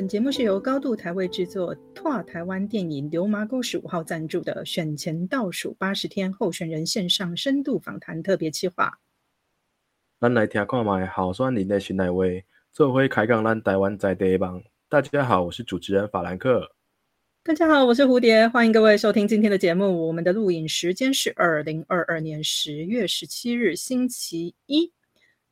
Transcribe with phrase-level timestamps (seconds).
[0.00, 8.98] 本节目是由高度台位制作、拓台湾电影流麻沟十五号赞助的选前倒数八十天候选人线上深度访谈特别企划。
[10.18, 12.24] 咱来听看卖候选人的新来话，
[12.72, 14.64] 做回开讲咱台湾在地梦。
[14.88, 16.74] 大家好，我是主持人法兰克。
[17.42, 20.06] 大家好，我是蝴蝶，欢迎各位收听今天的节目。
[20.06, 24.90] 我们的录影时间是二零二二年十月十七日星期一。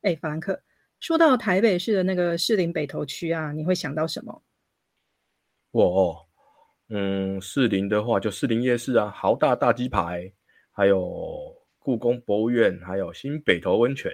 [0.01, 0.59] 哎，法兰克。
[0.99, 4.43] 说到台北市的那个士林北投区啊，你会想到什么？
[5.71, 6.27] 我，
[6.89, 10.31] 嗯，士林的话就士林夜市啊，豪大大鸡排，
[10.71, 14.11] 还有故宫博物院，还有新北投温泉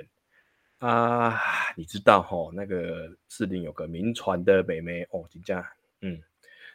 [0.78, 1.40] 啊。
[1.76, 5.64] 你知道吼，那个士林有个名传的美眉哦，真正，
[6.02, 6.22] 嗯，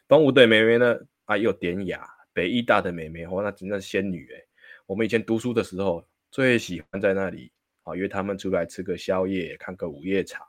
[0.09, 4.45] 东吴的美眉呢啊又典雅，北医大的美眉哦，那真的是仙女诶。
[4.87, 7.53] 我们以前读书的时候最喜欢在那里。
[7.95, 10.47] 约他们出来吃个宵夜，看个午夜场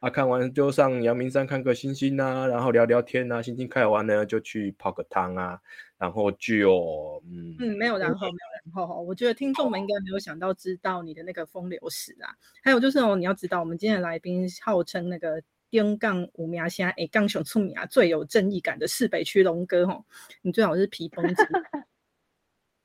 [0.00, 5.58] 啊，看完就上阳明山看个星星啊，然后聊聊天啊，星星开完呢就去泡个汤啊，
[5.96, 20.04] 然后就嗯嗯，没有然后没有然后，我觉得听众们应该没有想到知道你的那个风流史啊，还有就是哦，你要知道我们今天的来宾号称那个丁杠五苗虾诶杠熊出名啊，最有正义感的市北区龙哥吼，
[20.42, 21.36] 你最好是皮绷紧。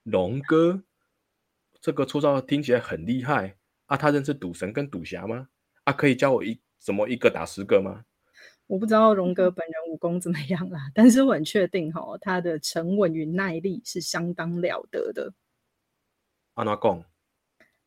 [0.03, 0.81] 龙哥
[1.79, 3.57] 这个绰号听起来很厉害。
[3.91, 5.49] 啊，他认识赌神跟赌侠吗？
[5.83, 8.05] 啊，可以教我一怎么一个打十个吗？
[8.65, 15.33] 我不知道荣哥本人武功怎么样啦，但是我很确定哈，他的沉稳与耐力是相当了得的。
[16.53, 17.03] 阿那贡，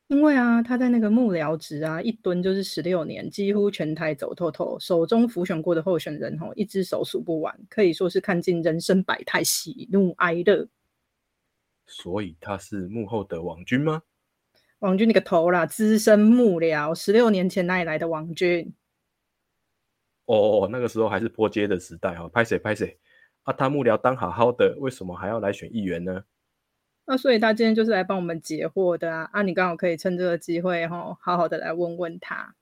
[0.09, 10.69] 因为啊，他在那个幕僚职啊，一蹲就是十六年，几乎全台走透透，手中浮选过的候选人吼，一只手数不完，可以说是看尽人生百态，喜怒哀乐。
[11.87, 14.03] 所以他是幕后的王军吗？
[14.84, 15.64] 王军，你个头啦！
[15.64, 18.70] 资深幕僚，十六年前哪里来的王军？
[20.27, 22.98] 哦，那个时候还是坡街的时代哦，拍谁拍谁
[23.45, 23.52] 啊！
[23.55, 26.24] 他幕僚当好好的，为什么还要来选议员呢？
[27.06, 29.30] 那所以他今天就是来帮我们解惑的啊！
[29.33, 32.55] 啊，你刚好可以趁这个机会哈，好好的来问问他。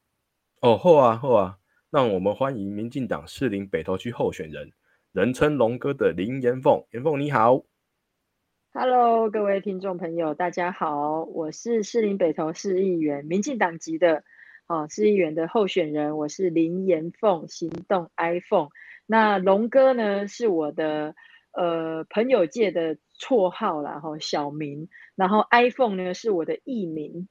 [0.60, 1.58] 哦，好啊好啊，
[1.90, 4.70] 让我们欢迎民进党士林北投区候选人，
[5.10, 6.84] 人称龙哥的林延凤。
[6.92, 7.64] 延凤你好。
[8.74, 14.24] Hello，各位听众朋友，大家好，我是士林北投市议员，民进党籍的
[14.66, 18.70] 哦，市议员的候选人，我是林延凤，行动 iPhone。
[19.04, 21.14] 那龙哥呢，是我的
[21.52, 27.28] 呃朋友界的绰号啦，哈，小名，然后 iPhone 呢是我的艺名，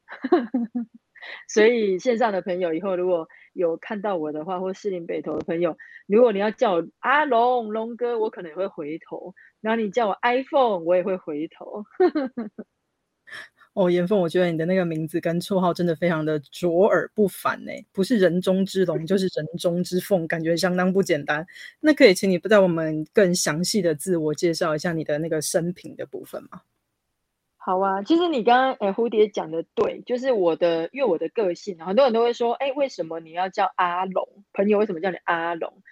[1.47, 5.77] 所以线上的朋友以后如果有看到我的话，或士林北投的朋友，
[6.07, 9.33] 如果你要叫我阿龙龙哥，我可能也会回头。
[9.61, 11.83] 然后你叫我 iPhone，我也会回头。
[13.73, 21.45] 哦，严凤，我觉得你的那个名字跟绰号真的非常的卓尔不凡呢，不是人中之龙，就是人中之凤，感觉相当不简单。
[21.79, 26.61] 那可以请你不在我们更详细的自我介绍一下你的那个生平的部分吗？
[27.63, 34.43] 好啊，其实你刚刚诶蝴蝶讲的对，就是我的，因为我的个性，很多人都会说，哎，为什么你要叫阿龙？
[34.51, 35.83] 朋友为什么叫你阿龙？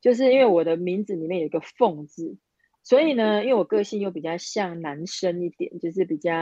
[0.00, 2.38] 就是因为我的名字里面有一个凤字。
[2.84, 6.32] 所以呢，因为我个性又比较像男生一点，就是比较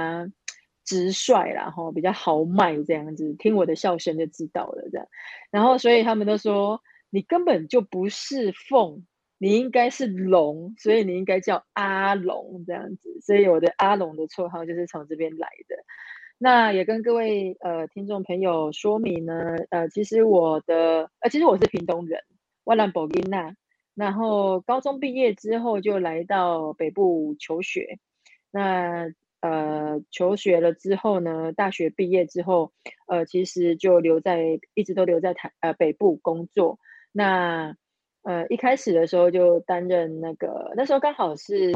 [0.84, 5.08] 直率啦，哈，比较豪迈这样子，听我的笑声就知道了这样。
[5.50, 9.06] 然后，所以他们都说你根本就不是凤，
[9.44, 13.20] 你应该是龙，所以你应该叫阿龙这样子。
[13.20, 15.76] 所以我的阿龙的绰号就是从这边来的。
[16.38, 19.34] 那也跟各位呃听众朋友说明呢，
[19.68, 22.22] 呃，其实我的呃，其实我是屏东人，
[22.64, 23.54] 我兰博金娜。
[23.94, 27.98] 然后高中毕业之后就来到北部求学，
[28.50, 32.72] 那呃求学了之后呢，大学毕业之后，
[33.06, 36.78] 呃其实就留在一直都留在台呃北部工作。
[37.12, 37.76] 那
[38.24, 41.72] 呃一开始的时候就担任那个那时候刚好是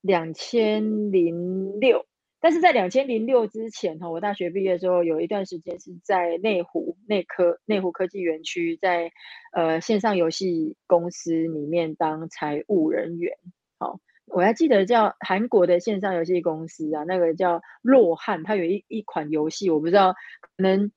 [0.00, 2.06] 两千零六。
[2.40, 9.10] 但是在两千零六之前哈，我大学毕业之后有一段时间是在内湖内科内湖科技园区，在
[9.50, 13.34] 呃线上游戏公司里面当财务人员。
[13.78, 20.92] 好，我还记得叫韩国的线上游戏公司啊，那个叫洛汉，它有一一款游戏，我不知道可能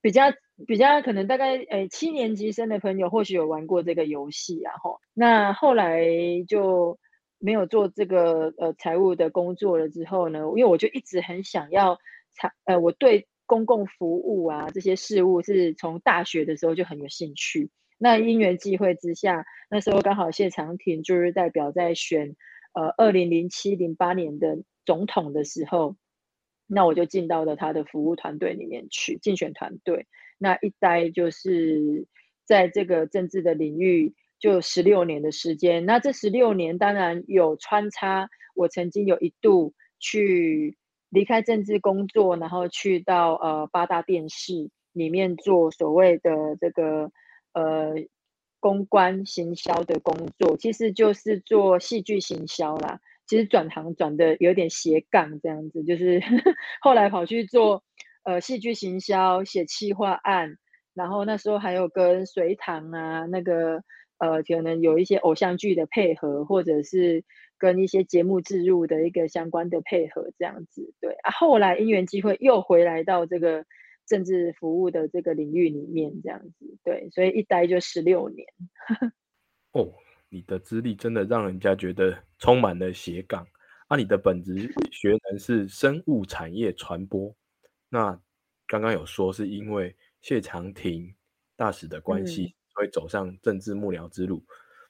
[0.00, 0.32] 比较
[0.66, 4.98] 比较可能大概诶七年级生的朋友或许有玩过这个游戏啊哈。
[5.14, 6.06] 那后来
[6.48, 6.98] 就。
[7.38, 11.98] 没有做这个呃财务的工作了之后呢，因为我就一直很想要
[12.32, 17.68] 财呃，我对公共服务啊这些事务是从大学的时候就很有兴趣。
[17.98, 22.34] 那因缘际会之下，那时候刚好谢长廷就是代表在选
[22.72, 25.94] 呃二零零七零八年的总统的时候，
[26.66, 30.06] 那我就进到了他的服务团队里面去竞选团队。
[30.38, 32.06] 那一待就是
[32.44, 34.14] 在这个政治的领域。
[34.38, 35.86] 就十六年的时间。
[35.86, 40.76] 那这十六年当然有穿插，我曾经有一度去
[41.08, 46.30] 离开政治工作，然后去到呃八大电视里面做所谓的
[46.60, 47.10] 这个
[47.54, 47.94] 呃
[48.60, 53.00] 公关行销的工作，其实就是做戏剧行销啦。
[53.26, 56.20] 其实转行转的有点斜杠这样子，就是
[56.82, 57.82] 后来跑去做
[58.26, 60.58] 呃戏剧行销，写企划案，
[60.94, 63.82] 然后那时候还有跟隋唐啊那个
[64.18, 67.24] 呃可能有一些偶像剧的配合，或者是
[67.56, 70.92] 跟一些节目植入的一个相关的配合这样子。
[71.00, 73.64] 对啊，后来因缘机会又回来到这个
[74.06, 76.76] 政治服务的这个领域里面这样子。
[76.82, 78.46] 对，所以一待就十六年。
[79.72, 79.94] 哦。
[80.28, 83.46] 你的资历真的让人家觉得充满了斜杠。
[83.86, 87.32] 啊，你的本职学能是生物产业传播。
[87.88, 88.20] 那
[88.66, 91.14] 刚刚有说是因为谢长廷
[91.54, 94.44] 大使的关系，会走上政治幕僚之路。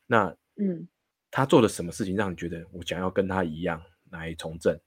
[0.06, 0.88] 那嗯，
[1.30, 4.78] 他做了什么事情让你觉得我想要跟他一样来从政？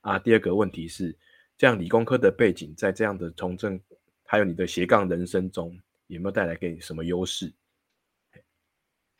[0.00, 1.16] 啊，第二个问题是，
[1.56, 3.80] 这样理工科的背景在这样的从政，
[4.24, 5.76] 还有你的斜杠人生中，
[6.06, 7.52] 有没有带来给你什么优势？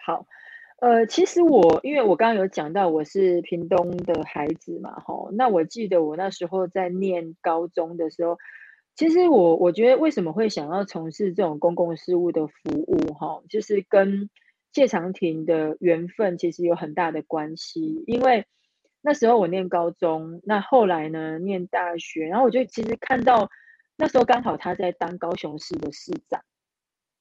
[0.05, 0.27] 好。
[0.87, 8.39] 呃，其实我因为我刚刚有讲到我是屏东的孩子嘛，吼，那我记得我那时候在念高中的时候，
[8.95, 14.31] 其实我我觉得为什么会想要从事这种公共事务的服务，哈，就是跟
[14.73, 18.47] 谢长廷的缘分其实有很大的关系，因为
[19.03, 23.51] 那时候我念高中，那后来呢念大学，然后我就其实看到
[23.97, 26.41] 那时候刚好他在当高雄市的市长。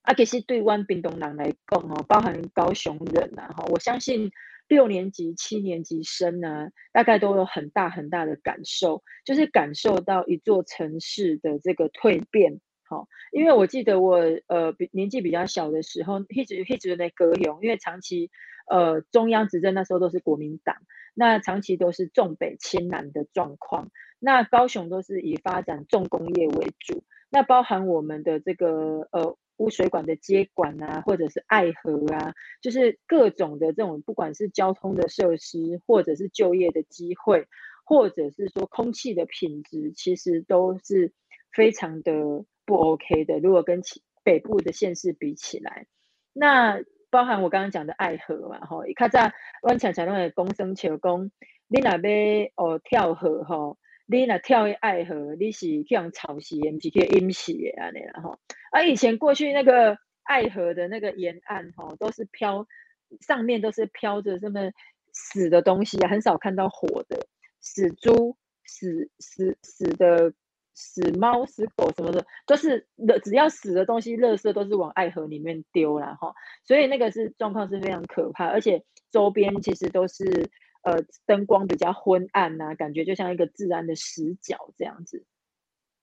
[0.05, 4.29] 啊，其实对湾屏东人来讲哦，包含高雄人呐，哈，我相信
[4.67, 12.61] 六年级、七年级生呢，大概都有很大很大的感受，就是感受到一座城市的这个蜕变。
[12.83, 18.29] 好，因为我记得我呃比年纪比较小的时候，一直一直在歌咏，因为长期
[18.69, 20.75] 呃中央执政那时候都是国民党，
[21.15, 29.35] 那长期都是重北轻南的状况，那高雄都是以发展重工业为主，那包含我们的这个呃。
[29.57, 37.47] 污水管的接管啊，或者是爱河啊，就是各种的这种，不管是交通的设施，或者是就业的机会，
[37.85, 41.13] 或者是说空气的品质，其实都是
[41.51, 42.11] 非常的
[42.65, 43.39] 不 OK 的。
[43.39, 45.87] 如果跟其北部的县市比起来，
[46.33, 51.31] 那包含我刚刚讲的爱河嘛，吼，看在湾强强那的公生求公，
[51.67, 53.77] 你那边哦跳河吼。
[54.07, 58.37] 你若跳去爱河，你是去用潮汐的，不是去阴洗的安尼啦吼。
[58.71, 62.67] 而以前过去那个爱河的那个沿岸吼，都是漂
[63.21, 64.71] 上面都是飘着什么
[65.11, 67.25] 死的东西啊，很少看到活的
[67.61, 70.31] 死猪、死死死的
[70.75, 72.87] 死猫、死狗什么的，都是
[73.23, 76.33] 只要死的东西，垃圾都是往爱河里面丢了哈。
[76.63, 80.51] 所以那个是状况是非常可怕，而且周边其实都是。
[80.85, 85.25] 呃，灯光比较昏暗呐，感觉就像一个自然的死角这样子。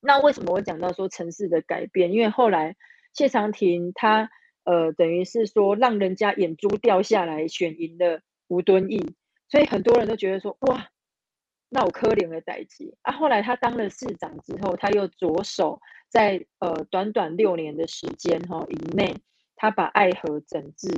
[0.01, 2.13] 那为什么我讲到说城市的改变？
[2.13, 2.75] 因为后来
[3.13, 4.29] 谢长廷他
[4.65, 9.15] 呃，等于是说让人家眼珠掉下来选赢了吴敦义，
[9.49, 10.89] 所以很多人都觉得说哇，
[11.69, 13.13] 那我可怜的代际啊。
[13.13, 19.15] 后来他当了市长之后，他又着手在呃短短六年的时间哈以内，
[19.55, 20.89] 他把爱河整治。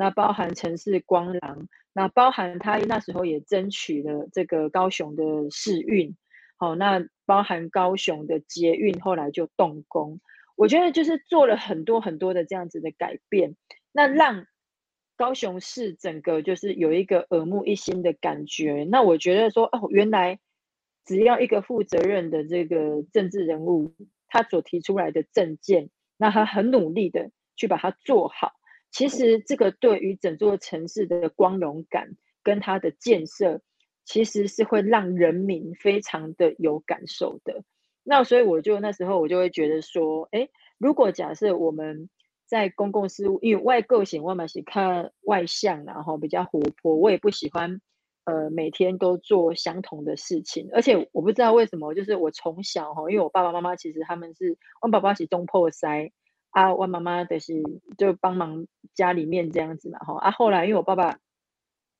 [0.00, 6.16] 那包含城市光廊，那包含他那时候也争取了这个高雄的市运，
[6.56, 10.18] 好，那包含高雄的捷运后来就动工，
[10.56, 13.56] 我觉得就是做了很多很多的这样子的改变，
[13.92, 14.46] 那让
[15.18, 18.86] 高雄市整个就是有一个耳目一新的感觉。
[18.90, 20.38] 那我觉得说哦，原来
[21.04, 23.92] 只要一个负责任的这个政治人物，
[24.28, 28.52] 他所提出来的政见，那他很努力的去把它做好。
[28.90, 33.60] 其实这个对于整座城市的光荣感跟它的建设，
[34.04, 37.62] 其实是会让人民非常的有感受的。
[38.02, 42.08] 那所以我就那时候我就会觉得说，哎，如果假设我们
[42.46, 47.80] 在公共事务，因为外个性我蛮喜看外向，然后比较活泼，我也不喜欢
[48.24, 50.68] 呃每天都做相同的事情。
[50.72, 56.10] 而且我不知道为什么，就是我从小哈，因为我爸爸妈妈其实他们是我爸爸是东破塞。
[56.50, 57.62] 啊，我妈妈的是
[57.96, 61.18] 就帮忙家里面这样子嘛，哈啊，后来因为我爸爸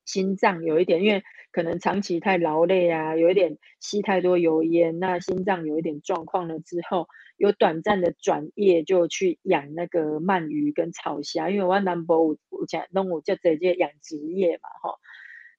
[0.05, 14.99] 心脏有一点，因为可能长期太劳累啊，有一点吸太多油烟，那心脏有一点状况了之后，有短暂的转业，就去养那个鳗鱼跟草虾，因为我 number 五讲弄我就直接养殖业嘛，哈，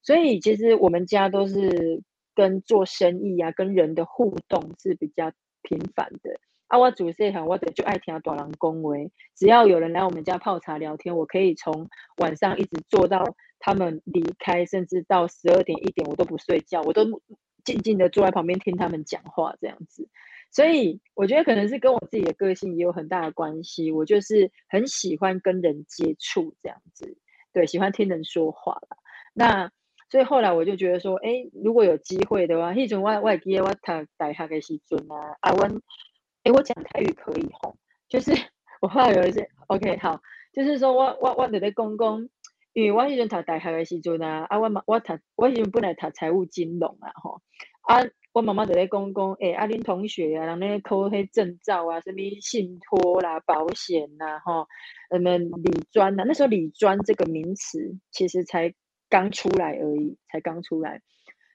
[0.02, 2.02] 所以其实我们家都是
[2.34, 5.32] 跟做生意啊，跟人的互动是比较
[5.62, 6.38] 频繁的。
[6.72, 17.04] 啊，我主细汉我得就爱听大人恭维，只要有人来我们家泡茶聊天，我可以从晚上一直做到他们离开，甚至到十二点一点，我都不睡觉，我都
[17.62, 20.08] 静静的坐在旁边听他们讲话这样子。
[20.50, 27.18] 所以我觉得可能是跟我自己的个性也有很大的关系，我就是很喜欢跟人接触这样子，
[27.52, 28.96] 对，喜欢听人说话啦。
[29.34, 29.70] 那
[30.08, 35.68] 所以后来我就觉得说，哎，如果有机会的话，迄种外外地我读大学的时阵啊，啊，我，
[36.44, 37.74] 哎，我讲台语可以吼，
[38.08, 38.32] 就是
[38.80, 40.20] 我后来有一些 OK 好，
[40.52, 42.28] 就是说我我我在讲讲，
[42.72, 47.40] 因为我迄阵读大学的时阵啊，啊，我妈我读我迄阵本来读财务金融啊，吼，
[47.82, 48.02] 啊。
[48.34, 54.66] 我妈妈就在公公，诶，阿恁同学啊，人咧考迄证照啊，什么信托啦、保险呐，吼，
[55.10, 58.72] 什么理专呐，那时候理专这个名词其实才
[59.10, 61.02] 刚出来而已，才刚出来。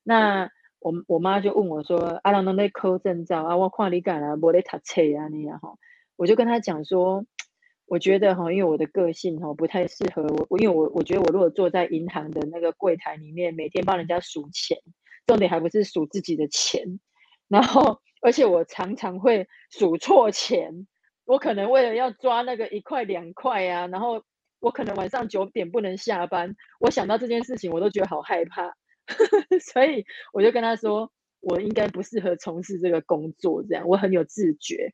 [0.04, 5.78] 那我我妈就问我说，阿郎拢咧考证照啊，我看你干啦，无咧读册啊那样吼，
[6.16, 7.26] 我就跟他讲说，
[7.86, 14.78] 我觉得哈，因为我的个性哈不太适合我，因为我我觉得我如果坐在银行的那个柜台里面，每天帮人家数钱。
[15.26, 17.02] 重点还不是数自己的钱，
[17.50, 20.88] 然后而且我常常会数错钱，
[21.26, 24.24] 我可能为了要抓那个一块两块啊，然后
[24.62, 28.74] 我可能晚上九点不能下班，我想到这件事情我都觉得好害怕，
[29.74, 34.94] 所以我就跟他说，我应该不适合从事这个工作，这样我很有自觉。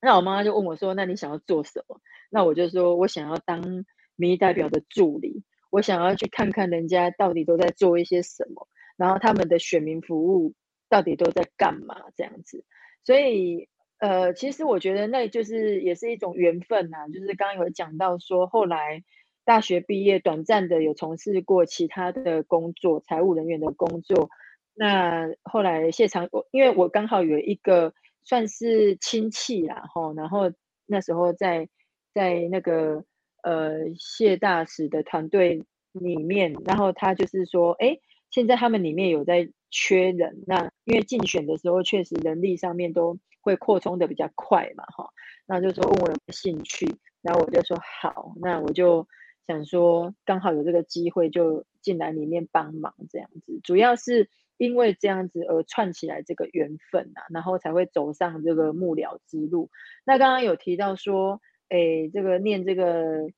[0.00, 2.00] 那我妈妈就问我说，那你想要做什么？
[2.30, 3.84] 那我就说我想要当
[4.16, 8.68] 民意代表的助理，我想要去看看人家到底都在做一些什么。
[8.96, 10.54] 然后他们的选民服务
[10.88, 11.96] 到底都在干嘛？
[12.16, 12.64] 这样子，
[13.04, 17.06] 所以呃，其实我觉得那就是也是一种缘分呐。
[17.08, 19.02] 就是刚刚有讲到说，后来
[19.46, 24.28] 大学毕业，短暂的有从事过其他的工作，财务人员的工作。
[24.74, 30.52] 那后来谢长，因为我刚好有一个算是亲戚啦，吼，然后
[30.84, 31.68] 那时候在
[32.12, 33.04] 在那个
[33.42, 35.62] 呃谢大使的团队
[35.92, 37.98] 里面，然后他就是说，哎。
[38.28, 45.08] 现在他们里面有在缺人，那因为竞选的时候确实人力上面都会扩充的比较快嘛，哈，
[45.46, 49.06] 那就说问我有兴趣，然后我就说好，那我就
[49.46, 59.70] 想说刚好有这个机会就进来里面帮忙这样子，主要是因为这样子而串起来这个缘分呐，然后才会走上这个幕僚之路。
[60.04, 63.30] 那刚刚有提到说，哎，这个念这个。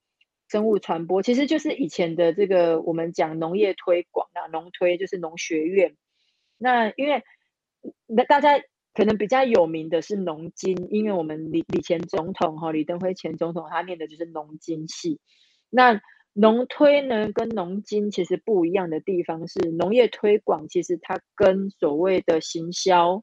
[0.51, 5.95] 生物传播其实就是以前的这个我们讲农业推广啊，农推就是农学院。
[6.57, 7.23] 那因为
[8.07, 8.59] 那大家
[8.95, 15.21] 可能比较有名的是农经，因为我们李李前总统哈李登辉前总统他念的就是农经系。
[15.71, 16.01] 那
[16.33, 23.23] 农推呢跟农经其实不一样的地方是，农业推广其实它跟所谓的行销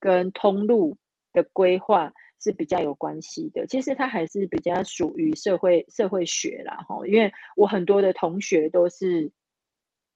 [0.00, 0.96] 跟通路
[1.32, 2.12] 的规划。
[2.38, 9.32] 是比较有关系的，其实它还是比较属于社会社会学啦，哈，因为我很多的同学都是，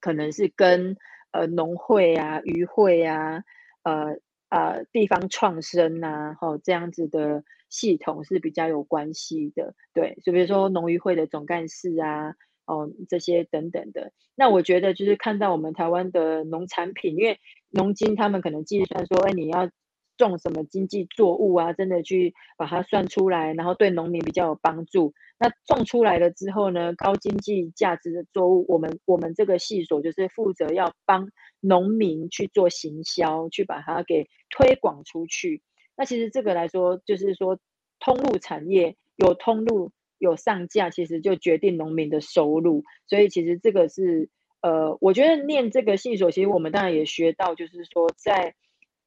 [0.01, 0.95] 可能是跟
[1.33, 3.43] 呃农会啊、渔会啊、
[3.83, 4.19] 呃
[4.51, 12.35] 呃地方创生呐，哈这样子的系统是比较有关系的，对，就比如说农渔会的总干事啊，
[12.67, 17.39] 哦这些等等的，那我觉得就是看到我们台湾的农产品，因为
[17.71, 19.71] 农经他们可能计算说，哎你要。
[20.17, 21.73] 种什么经济作物啊？
[21.73, 25.15] 真的去把它算出来，然后对农民比较有帮助。
[25.39, 26.93] 那种出来了之后呢？
[26.95, 35.63] 高经济价值的作物，我们我们这个系所就是负责要帮农民去做行销，去把它给推广出去。
[36.01, 37.59] 那其实这个来说，就是说
[37.99, 42.85] 通路产业有通路有上架，其实就决定农民的收入。
[43.07, 44.31] 所以其实这个是
[44.63, 48.55] 呃，我觉得念这个信所，其实我们当然也学到，就是说在。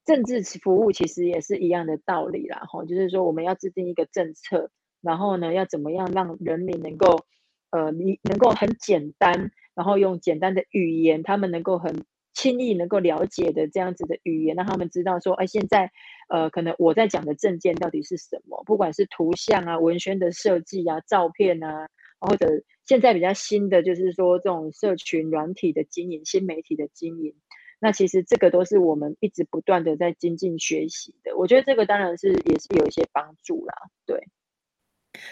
[0.05, 4.69] 政治服务其实也是一样的道理啦，哈，就是说我们要制定一个政策，
[5.00, 7.21] 然后呢，要怎么样让人民能够，
[7.69, 12.03] 呃，你能够很简单，然后用简单的语言，他们能够很
[12.34, 15.92] 轻易能够了解的这样子的语言，让他们知道说，哎，现在，
[16.30, 21.88] 呃，可能我在讲的证件到底是什么，不管是图像啊、文宣的设计啊、照片啊，
[22.20, 22.48] 或者
[22.86, 27.36] 现在比较新的就是说这种社群软体的经营、新媒体的经营。
[27.80, 33.74] 那其实这个都是我们一直不断的在精进学习的，我觉得这个当然是也是有一些帮助啦。
[34.06, 34.25] 对，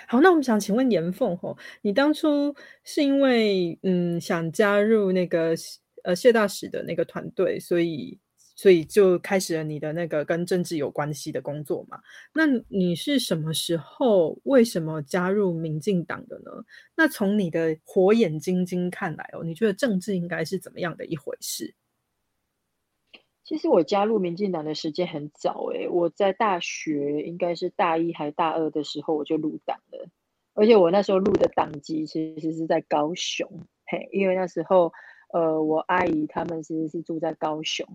[0.05, 2.53] 好，那我们想请问严凤吼，你当初
[2.83, 5.55] 是因为嗯想加入那个
[6.03, 8.19] 呃谢大使的那个团队，所以
[8.55, 11.99] 所以就开始了你的那个跟政治有关系的工作嘛？
[12.33, 16.51] 那你是什么时候为什么加入民进党的呢？
[16.95, 21.73] 那从你的火眼金睛看来哦，你觉得政治应该是怎么样的一回事？
[23.43, 30.07] 其实我加入民进党的时间很早诶，我在大学应该是大一还大二的时候我就入党了，
[30.53, 33.49] 而且我那时候入的党籍其实是在高雄，
[33.87, 34.93] 嘿，因为那时候
[35.33, 37.85] 呃我阿姨他们其实是住在高雄，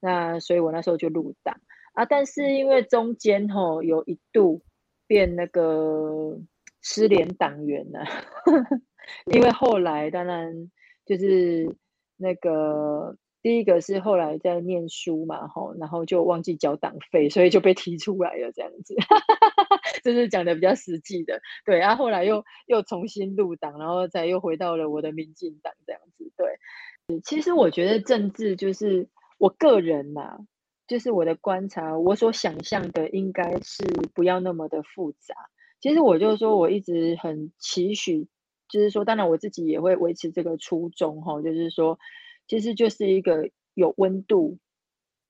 [0.00, 1.60] 那所以我那时候就入党
[1.94, 4.62] 啊，但是因为中间吼有一度
[5.06, 6.38] 变那个
[6.82, 8.04] 失联党员了，
[9.32, 10.70] 因为后来当然
[11.04, 11.76] 就是
[12.16, 13.16] 那个。
[13.44, 18.96] 第一个是后来在念书嘛，吼，然后就忘记缴党费，所以就被提出来了，这样子，
[20.04, 21.78] 这是讲的比较实际的，对。
[21.78, 27.20] 然后后来又又重新入党，然后再又回到了我的民进党这样子，对。
[27.24, 29.08] 其实我觉得政治就是
[29.38, 30.38] 我个人呐，
[30.86, 33.82] 就是我的观察，我所想象的应该是
[34.14, 35.34] 不要那么的复杂。
[35.80, 38.28] 其实我就是说我一直很期许，
[38.68, 41.98] 就是说，当然我自己也会维持这个初衷，哈，就是说。
[42.46, 44.58] 其实就是一个有温度，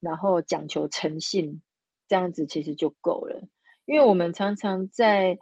[0.01, 1.63] 然后讲求诚信，
[2.09, 3.47] 这样子其实就够了。
[3.87, 5.39] 因为我们常常在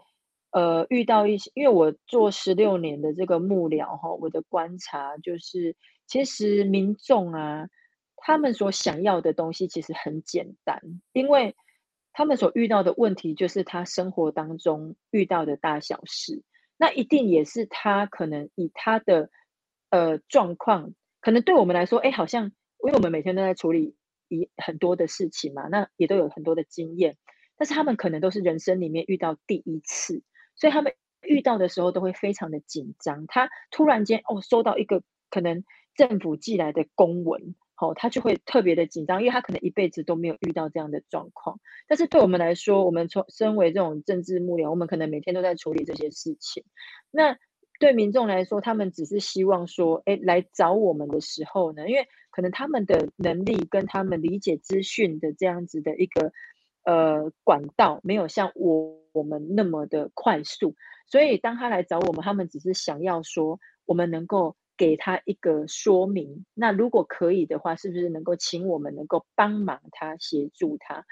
[0.51, 7.69] 呃遇到一些，因为我做十六年的这个幕僚哈，我的观察就是，其实民众啊，
[8.17, 10.81] 他们所想要的东西其实很简单，
[11.13, 11.55] 因为
[12.13, 16.43] 他们所遇到的问题就是他生活当中遇到的大小事，
[16.77, 19.31] 那一定也是他可能以他的
[19.91, 20.93] 呃状况。
[21.21, 22.47] 可能对我们来说，哎，好像
[22.85, 23.95] 因为我们每天都在处理
[24.29, 27.17] 一很多的事情嘛，那也都有很多的经验。
[27.62, 30.21] 但是他们可能都是人生里面遇到第一次，
[30.57, 33.25] 所以他们遇到的时候都会非常的紧张。
[33.28, 35.62] 他突然间哦，收到一个可能
[35.95, 41.61] 政府寄来的公文，哦，他就会特别的紧张，因为他可能一辈子都没有遇到这样的状况。
[41.87, 46.65] 但是对我们来说，我们从身为这种政治幕僚，我们可能每天都在处理这些事情。
[47.13, 47.39] 那
[47.78, 56.32] 对民众来说，他们只是希望说，哎，来找我们的时候呢，因为可能他们的能力跟他们理解资讯的这样子的一个
[56.84, 60.75] 呃管道，没有像我我们那么的快速，
[61.06, 66.45] 所以当他来找我们，他们只是想要说，我们能够给他一个说明。
[66.54, 71.04] 那如果可以的话，是不是能够请我们能够帮忙他协助他？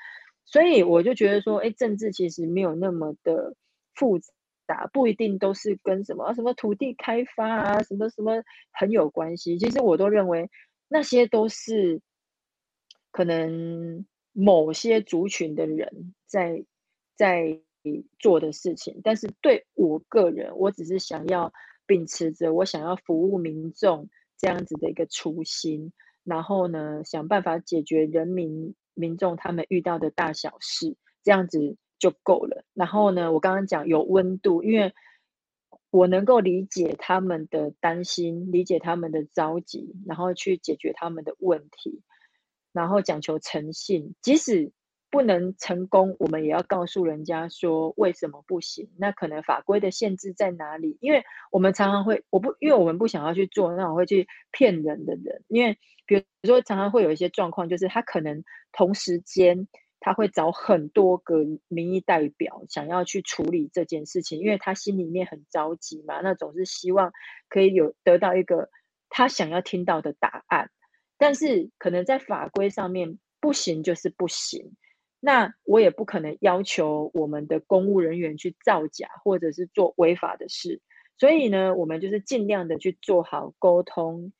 [0.45, 3.55] 所以我就觉得说，哎，政治其实没有那么的
[3.95, 4.89] 复杂。
[4.93, 8.41] 不一定都是跟什么什么土地开发啊，什么什么
[8.73, 9.59] 很有关系。
[9.59, 10.49] 其实我都认为
[10.87, 12.01] 那些都是
[13.11, 16.65] 可能某些族群的人在
[17.17, 17.61] 在
[18.19, 19.01] 做的事情。
[19.03, 21.53] 但是对我个人，我只是想要
[21.87, 25.93] 秉持着我想要服务民众这样子的一个初心，
[26.25, 31.77] 然后呢，想办法解决人民民众他们遇到的大小事，这样子。
[32.01, 32.65] 就够了。
[32.73, 34.95] 然后呢，我刚刚讲有温度，因为
[35.91, 42.01] 我能够理解他们的担心，理解他们的着急，然后去解决他们的问题，
[42.73, 44.15] 然后讲求诚信。
[44.21, 44.73] 即使
[45.11, 48.91] 不能成功，我们也要告诉人家说为什么不行。
[48.99, 50.99] 那可能法规的限制在哪里？
[51.01, 55.43] 因为我们常常会，我不，因为我们不想要去做那种会去骗人的人。
[55.49, 59.69] 因为比如说，常常会有一些状况，就是他可能同时间。
[60.03, 66.23] 他会找很多个民意代表，想要去处理这件事情，因为他心里面很着急嘛。
[66.23, 67.13] 那总是希望
[67.51, 68.71] 可以有得到一个
[69.11, 70.71] 他想要听到的答案，
[71.21, 74.73] 但是可能在法规上面不行就是不行。
[75.21, 80.81] 那我也不可能要求我们的公务人员去造假或者是做违法的事，
[81.19, 84.33] 所以呢，我们就是尽量的去做好沟通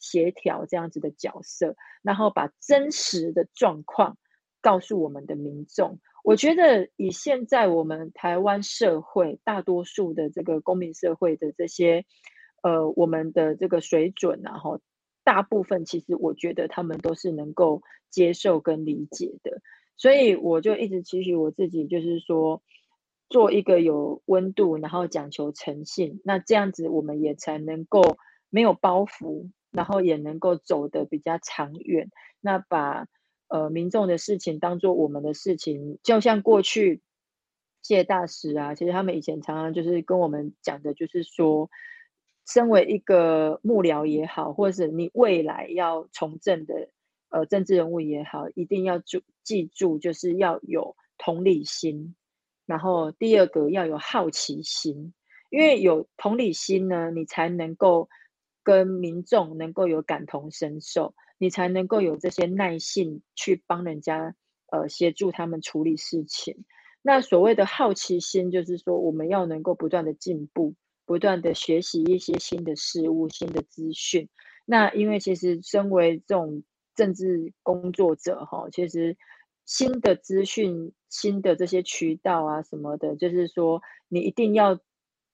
[0.00, 4.16] 协调这样子的角色，然后把真实的状况。
[4.64, 12.04] 告诉我们的民众，我觉得以现在我们台湾社会大多数的这个公民社会的这些，
[12.62, 14.78] 呃，我们的这个水准，然后
[15.24, 19.60] 大部分其实我觉得他们都是能够接受跟理解的，
[19.96, 22.62] 所以我就一直期许我自己，就是说
[23.28, 28.18] 做一个有温度，然后讲求诚信，那这样子我们也才能够
[28.50, 33.06] 没有包袱，然后也能够走得比较长远，那把。
[33.48, 37.02] 呃，民众的事情当做我们的事情，就像过去
[37.82, 41.68] 谢大使啊，其实他们以前常常就是跟我们讲的，就是说，
[42.46, 46.88] 身为一个幕僚也好，或者是你未来要从政的
[47.30, 52.14] 呃政治人物也好，一定要注记住，就是要有同理心，
[52.66, 55.12] 然后第二个要有好奇心，
[55.50, 58.08] 因为有同理心呢，你才能够
[58.62, 61.14] 跟民众能够有感同身受。
[61.38, 64.36] 你才能够有这些耐性去帮人家，
[64.70, 66.64] 呃，协助他们处理事情。
[67.02, 74.28] 那所谓的好奇心，就是说我们要能够不断的进步，不断的学习一些新的事物、新的资讯。
[74.64, 76.62] 那因为其实身为这种
[76.94, 79.16] 政治工作者哈，其实
[79.64, 84.78] 新的资讯、新的这些渠道啊什么的，就是说你一定要，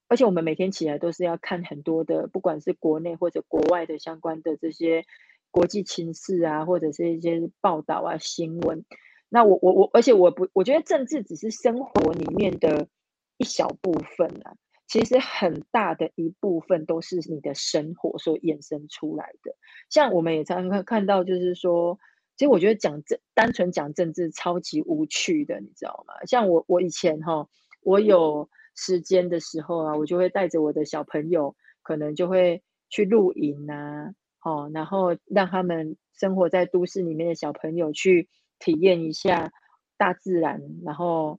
[0.09, 5.05] 而且我们每天起来都是要看很多的，不管是国内或者国外的相关的这些
[5.51, 8.85] 国际情势啊，或者是一些报道啊、新闻。
[9.29, 12.89] 那我我我，而且我不，我觉得政治只是生活里面的
[13.37, 14.57] 一小部分啊。
[14.89, 19.55] 其实很大的一部分都是你的生活所衍生出来的。
[19.91, 21.99] 像我们也常常看到，就是说，
[22.37, 26.15] 其实我觉得讲政，单纯讲政治超级无趣的，你知道吗？
[26.27, 27.47] 像我，我以前哈，
[27.83, 39.53] 我有时间的时候啊，我就会带着我的小朋友，可能就会去露营啊，哦，然后让他们生活在都市里面的小朋友去体验一下
[39.99, 41.39] 大自然，然后。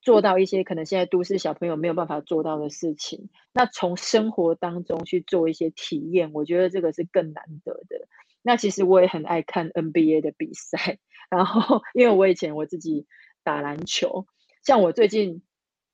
[0.00, 8.06] 做到一些可能现在都市小朋友没有办法做到的事情，那从生活当中去做一些体验，我觉得这个是更难得的。
[8.42, 13.06] 那其实我也很爱看 NBA 的比赛，然后因为我以前我自己
[13.42, 14.26] 打篮球，
[14.64, 15.42] 像我最近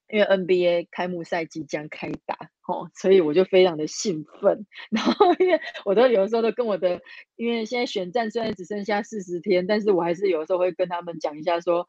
[0.08, 2.36] 因为 NBA 开幕赛即将开打，
[2.68, 4.66] 哦，所以我就非常的兴奋。
[4.90, 7.00] 然后因为我都有的时候都跟我的，
[7.36, 11.88] 因为现在选战虽然只剩下四十天，但是我还是有的时候会跟他们讲一下说。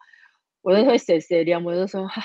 [0.66, 2.24] 我都会写写聊，我就说哈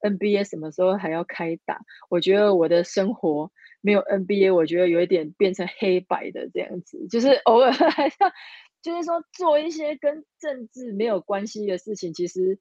[0.00, 1.80] ，NBA 什么时候还要开打？
[2.10, 8.32] 我觉得我的生活没有 NBA，我觉得有一点变成黑白的这样子，就是偶尔还要，
[8.82, 12.58] 就是说做一些跟政治没有关系的事情，其实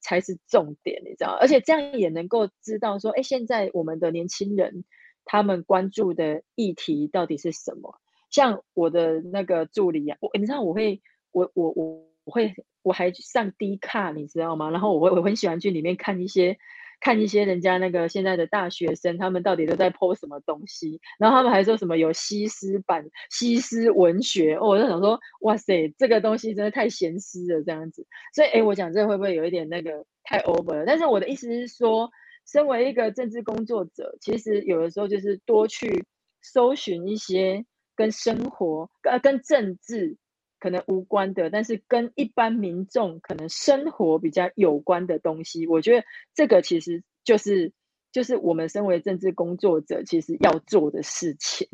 [0.00, 1.36] 才是重点，你知道？
[1.38, 4.84] 而且这样也能够知道说，哎，现在我们的年轻人
[5.26, 8.00] 他们关注的议题到底是什么？
[8.30, 12.54] 像我的那个助理啊，我你知道我会，我我我我会。
[12.84, 14.68] 我还上低卡，你知道吗？
[14.68, 16.54] 然后我我很喜欢去里面看一些
[17.00, 21.00] 看一些人家那个现在的大学生，他们到底都在 po 什么东西。
[21.18, 28.06] 然后他们还说什么有西施版、西施文学，我就想说，哇塞，这个东西真的太闲诗了这样子。
[28.34, 30.84] 所以，哎，我讲这会不会有一点那个太 over 了？
[30.86, 32.10] 但是我的意思是说，
[32.46, 36.04] 身为一个政治工作者，其实有的时候就是多去
[36.42, 37.64] 搜寻一些
[37.96, 40.18] 跟生活、呃，跟政治。
[40.64, 47.70] 可能无关的，但是跟一般民众可能生活比较有关的东西，我觉得这个其实就是
[48.10, 51.68] 就是我们身为政治工作者其实要做的事情。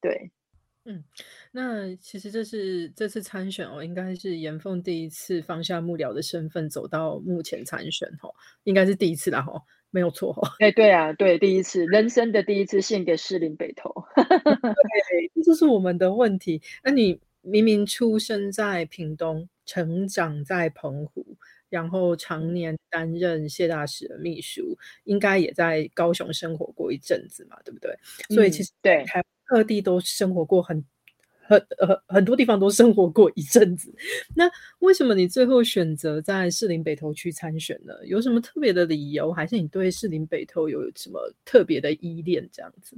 [0.00, 0.30] 对，
[0.86, 1.04] 嗯，
[1.52, 8.32] 那其实这是这次参选哦，应该是严凤第一次放下幕僚的身份走到目前参选哦，
[8.64, 10.50] 应该是第一次了哈，没有错哈。
[10.64, 13.92] 哎，对啊，对，第一次人生的第一次献给士林北投，
[15.34, 16.62] 这就是我们的问题。
[16.82, 17.20] 那你？
[17.42, 21.24] 明明出生在屏东，成长在澎湖，
[21.68, 27.96] 然后常年担任谢大使的秘书，应该也在高雄生活过一阵子嘛，对不对？
[28.34, 29.04] 所以其实对，
[29.44, 30.84] 各地都生活过很
[31.42, 33.92] 很很很多地方都生活过一阵子。
[34.36, 34.50] 那
[34.80, 37.94] 为什么你最后选择在士林北投区参选呢？
[38.06, 42.96] 有什么特别的理由，还是你对士林北投有什么特别的依恋这样子？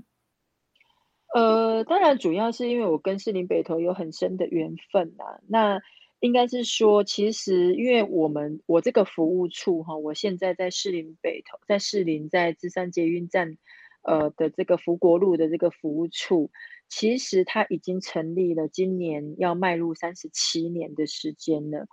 [1.35, 5.25] 呃，当然，主要是因为我跟士林北投有很深的缘分呐。
[5.49, 5.81] 那
[6.21, 13.57] 应该是说，其实因为我们我这个服务处哈，我现在在士林北投，在士林在芝山捷运站
[14.03, 16.51] 呃的这个福国路的这个服务处，
[16.89, 21.87] 其实它已经成立了，今年要迈入三十七年的时间了。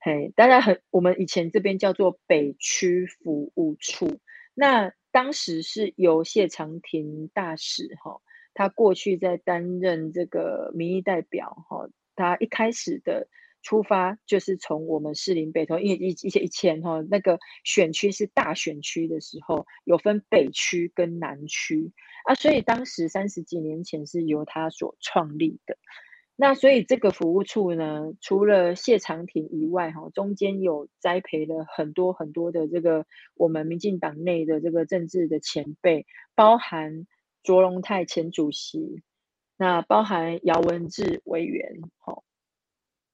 [0.00, 4.18] 嘿，当然很，我们以前这边叫做北区服务处，
[4.52, 8.20] 那当时是由谢长廷大使哈。
[8.60, 13.26] 他过去在担任这个民意代表，哈，他一开始的
[13.62, 21.90] 出发就是从我们士林北投，因为以以前以前哈那个选区是大选区的时候，有分北区跟南区
[22.26, 25.78] 啊，所以当时三十几年前是由他所创立的。
[26.36, 37.06] 那所以这个服务处呢，除了谢长廷以外，哈，中间有栽培了很多很多的这个我们民进党内的这个政治的前辈，包含。
[37.42, 39.02] 卓荣泰前主席，
[39.56, 42.22] 那包含姚文智委员，好，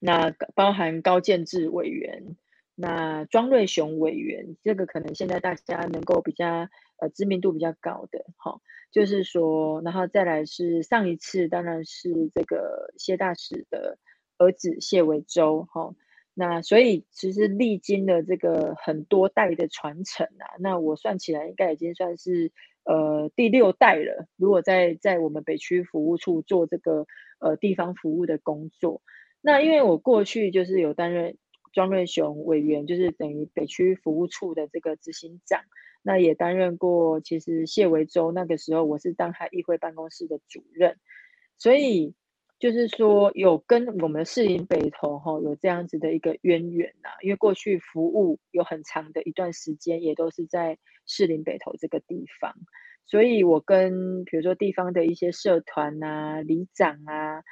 [0.01, 2.37] 那包含高建志委员，
[2.75, 8.61] 那庄瑞雄委员，这个可能现在大家能够比较呃知名度比较高的，好，
[8.91, 13.99] 就是说，然后再来是上一次，当然是这个谢大使的
[14.39, 15.95] 儿子谢维洲，哈，
[16.35, 22.51] 那所以其实历经了这个很多代的传承啊，那我算起来应该已经算是。
[22.87, 24.29] 呃，第六代了。
[24.37, 27.07] 如果在在我们北区服务处做这个
[27.40, 29.03] 呃地方服务的工作，
[29.40, 31.37] 那因为我过去就是有担任
[31.72, 35.62] 庄瑞雄委员，就是等于北区服务处的这个执行长，
[36.03, 40.96] 那也担任过其实谢维洲那个时候我是当他议会办公室的主任，
[41.59, 42.14] 所以
[42.59, 52.55] 就是说有跟我们士林北投哈有这样子的一个渊源呐，因为过去服务有很长的一段时间也都是在士林北投这个地方，
[53.05, 57.42] 所以我跟比如说地方的一些社团啊、里长啊，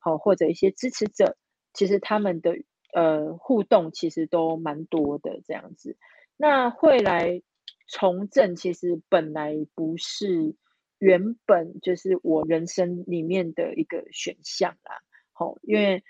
[0.00, 1.36] 好或者一些支持者，
[1.72, 2.56] 其实他们的
[2.92, 5.96] 呃互动其实都蛮多的这样子。
[6.36, 7.40] 那会来
[7.86, 10.56] 从政，其实本来不是。
[11.00, 15.00] 原本就是我人生里面的一个选项啦，
[15.32, 16.04] 好，因为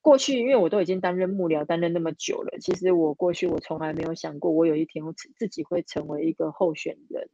[0.00, 7.28] 过去因为我都已经担任幕僚担任那么久了，其实我过去我从来没有想过，我有一天我自己会成为一个候选人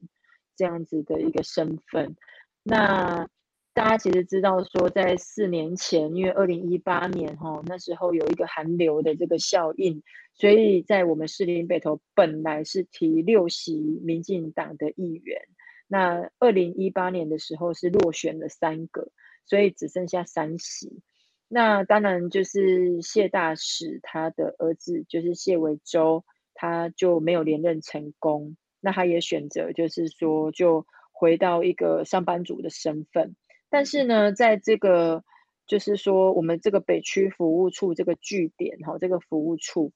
[0.56, 2.16] 这样子的一个身份。
[2.64, 3.28] 那
[3.72, 10.02] 大家其实知道说，在四年前，因为二零一八年哈那时候有一个寒流的这个效应，
[10.34, 15.40] 所以在我们士林北投本来是提六席民进党的议员。
[15.88, 19.12] 那二零一八年的时候是落选了三个，
[19.44, 21.00] 所以只剩下三席。
[21.48, 28.56] 那当然就是谢大使他的儿子就是谢维洲，他就没有连任成功。
[28.80, 33.36] 那他也选择就是说就回到一个上班族的身份。
[33.68, 35.22] 但是呢，在这个
[35.68, 39.92] 就是说我们这个北区服务处这个据点哈，这个服务处，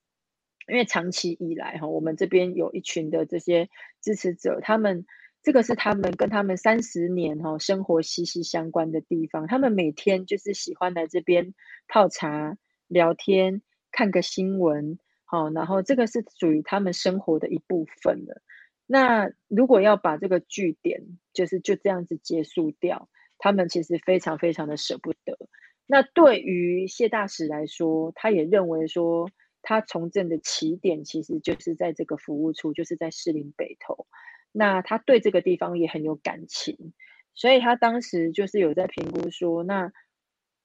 [0.69, 3.69] 因为长期以来哈，我们这边有一群的这些
[4.01, 5.05] 支持者，他们。
[5.43, 9.47] 这个是他们跟他们三十年哈生活息息相关的地方。
[9.47, 11.55] 他们每天就是喜欢来这边
[11.89, 18.43] 泡茶、聊天、看个新闻，好，然后这个是属于他们生活的一部分了。
[18.87, 25.39] 那如果要把这个据点就是就这样子结束掉，他们其实非常非常的舍不得。
[25.87, 29.31] 那对于谢大使来说，他也认为说，
[29.63, 34.07] 他从政的起点其实就是在这个服务处，就是在士林北投。
[34.53, 36.93] 那他对这个地方也很有感情，
[37.35, 39.93] 所以他当时就是有在评估说，那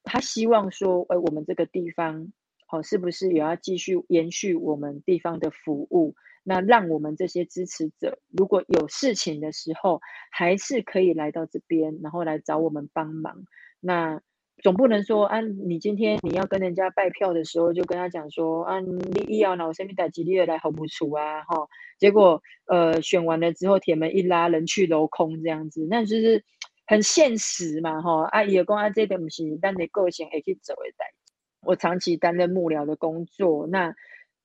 [0.03, 2.31] 他希望说，哎，我们这个地方，
[2.67, 6.15] 好，是不是也要继续延续我们地方的服务？
[6.47, 13.45] 那让我们这些支持者，如果有事情的时候，还是可以来到这边，然后来找我们帮忙。
[13.79, 14.21] 那
[14.63, 21.67] 总不能说啊，你今天你要跟人家拜票的时候，就跟他讲说啊，你一要拿我身边带几粒来好不处啊，哈，
[21.99, 26.43] 结果呃选完了之后，铁门一拉，人去楼空这样子，那就是
[26.87, 28.23] 很现实嘛，哈。
[28.31, 31.13] 啊，也讲啊，这点不是但你个性可以走一代。
[31.61, 33.93] 我长期担任幕僚的工作，那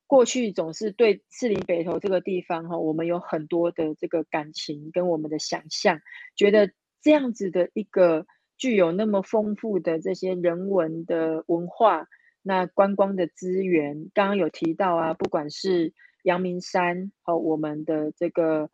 [0.07, 5.99] 过去总是对士林北投这个地方哈，我们有很多的这个感情跟我们的想象，
[6.35, 6.69] 觉得
[7.01, 8.27] 这样子的一个。
[8.61, 12.07] 具有那么丰富的这些人文的文化，
[12.43, 18.69] 那观光的资源，刚刚有提到啊，不管是阳明山和我们的这个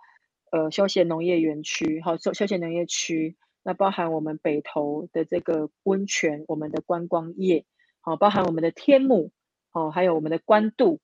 [0.52, 7.64] 呃休闲农业园区，好休休闲农业区，那包含我们北投的这个温泉，我们的观光业，
[8.02, 9.32] 好包含我们的天母，
[9.72, 11.00] 哦还有我们的关渡，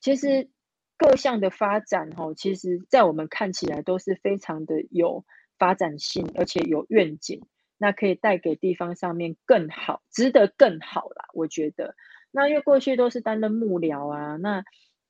[0.00, 0.50] 其实
[0.98, 5.24] 各项的发展，哈，其实在我们看起来都是非常的有
[5.60, 7.40] 发展性，而且有愿景。
[7.78, 11.26] 那可以带给地方上面更好，值得更好啦。
[11.34, 11.94] 我觉得，
[12.30, 14.64] 那因为过去都是担任幕僚啊，那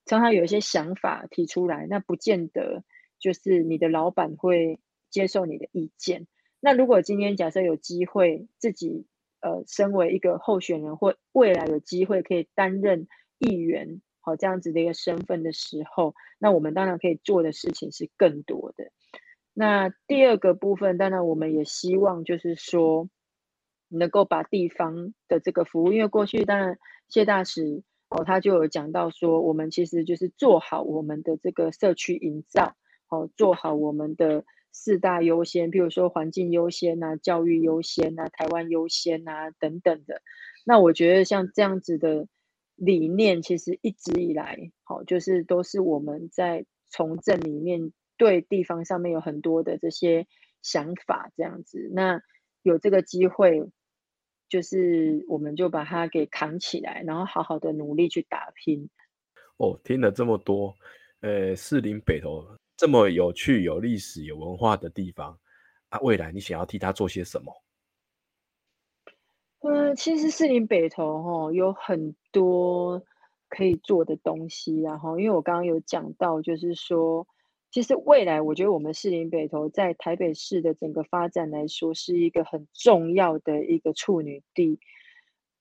[0.04, 2.84] 常常有一些想法提出来，那不见得
[3.18, 4.78] 就是你的老板会
[5.10, 6.26] 接受你的意见。
[6.60, 9.06] 那如果今天假设有机会自己
[9.40, 13.06] 呃，身为一个候选人，或未来有机会可以担任
[13.38, 18.90] 议员，好这样子的一个身份的时候，那我们当然可以做的事情是更多的。
[19.58, 23.08] 那第二个部分，当然我们也希望就是说，
[23.88, 32.76] 能够把地方的这个服务，因为过去当然谢大使哦，他就有讲到说，我们其实就是做好我们的这个社区营造，
[33.08, 40.20] 哦，做好我们的四大优先，比如说环境优先呐、教育优先呐、台湾优先呐等等的。
[40.66, 42.28] 那我觉得像这样子的
[42.74, 47.90] 理念，其实一直以来，好，就是都是我们在从政里面。
[48.16, 50.26] 对地方上面有很多的这些
[50.62, 52.20] 想法，这样子，那
[52.62, 53.70] 有这个机会，
[54.48, 58.88] 就是我们就把它给扛起来，然后好好的努力去打拼。
[59.58, 60.74] 哦，听了这么多，
[61.20, 62.44] 呃，士林北投
[62.76, 65.38] 这么有趣、有历史、有文化的地方
[65.90, 67.52] 啊，未来你想要替他做些什么？
[69.60, 73.02] 嗯，其实士林北投哈有很多
[73.48, 77.26] 可以做的东西，然后因为我刚刚有讲到，就是说。
[77.76, 84.80] 其实未来，我觉得我们士林北投在台北市的整个发展来说，是一个很重要的一个处女地。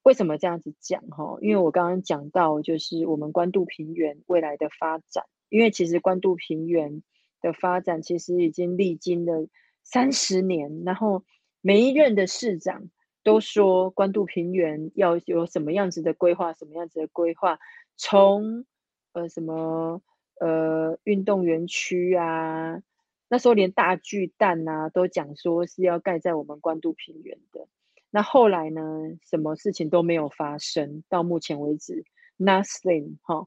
[0.04, 1.06] 为什么这样子讲？
[1.10, 5.26] 哈，因为我刚刚讲到，就是我们关渡平原未来的发展。
[5.50, 7.04] 因为其实关渡平原
[7.42, 9.50] 的发展，其实已经历经了
[9.84, 11.26] 三十年，然后
[11.60, 12.90] 每一任的市长
[13.24, 17.60] 都说关渡平原要有什么样子的规划，什么样子的规划，
[17.98, 18.66] 从
[19.12, 20.02] 呃什么
[20.40, 22.82] 呃运动园区啊，
[23.28, 27.68] 那时候连大巨蛋呐都讲说是要盖在我们关渡平原的。
[28.12, 28.82] 那后来呢，
[29.30, 32.06] 什么事情都没有发生，到目前为止
[32.38, 33.46] ，nothing 哈。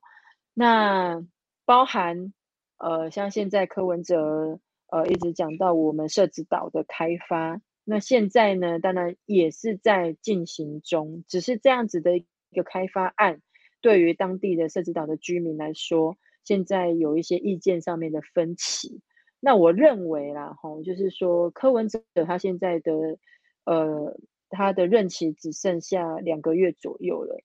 [0.54, 1.24] 那
[1.64, 2.32] 包含
[2.76, 7.60] 呃像现在柯文哲呃一直讲到我们设置岛的开发。
[7.84, 13.40] 那现在呢，当然也是在进行中，只是这样子的一个开发案，
[13.80, 16.18] 对于当地的设置岛的居民来说，
[16.48, 19.02] 现在有一些意见上面的分歧。
[19.38, 23.18] 那我认为啦，哈，就是说柯文哲他现在的
[23.64, 27.36] 呃，他的任期只剩下两个月左右了，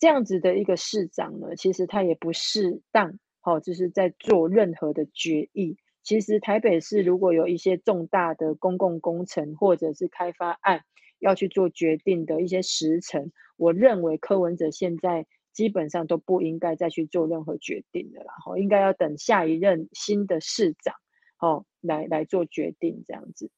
[0.00, 5.76] 这样子的一个市长呢，其实他也不适当，好，就是在做任何的决议。
[6.02, 10.80] 其实台北市如果有一些重大的公共工程或者是开发案
[11.20, 15.26] 要去做决定的一些时程，我认为柯文哲现在
[15.58, 20.94] 基本上都不应该再去做任何决定的啦，吼，应该要等下一任新的市长，
[21.40, 23.50] 哦，来来做决定这样子。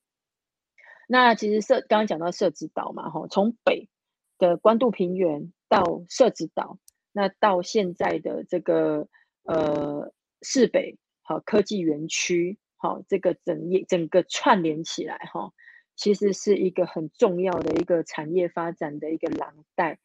[1.07, 3.91] 那其实设刚刚讲到设置岛嘛，吼，从北
[4.39, 6.79] 的关渡平原到设置岛，
[7.13, 9.07] 那到现在的这个
[9.43, 10.11] 呃
[10.41, 10.97] 市北。
[11.23, 15.53] 好，科技园区，好，这个整业整个串联起来，哈，
[15.95, 20.01] 其实是一个很重要的一个产业发展的一个廊带。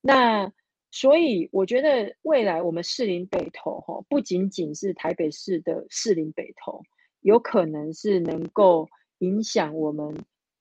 [0.00, 0.52] 那
[0.90, 6.82] 所以我觉得未来我们士林北投，哈，不仅仅是台北市的士林北投，
[7.20, 10.14] 有可能是能够影响我们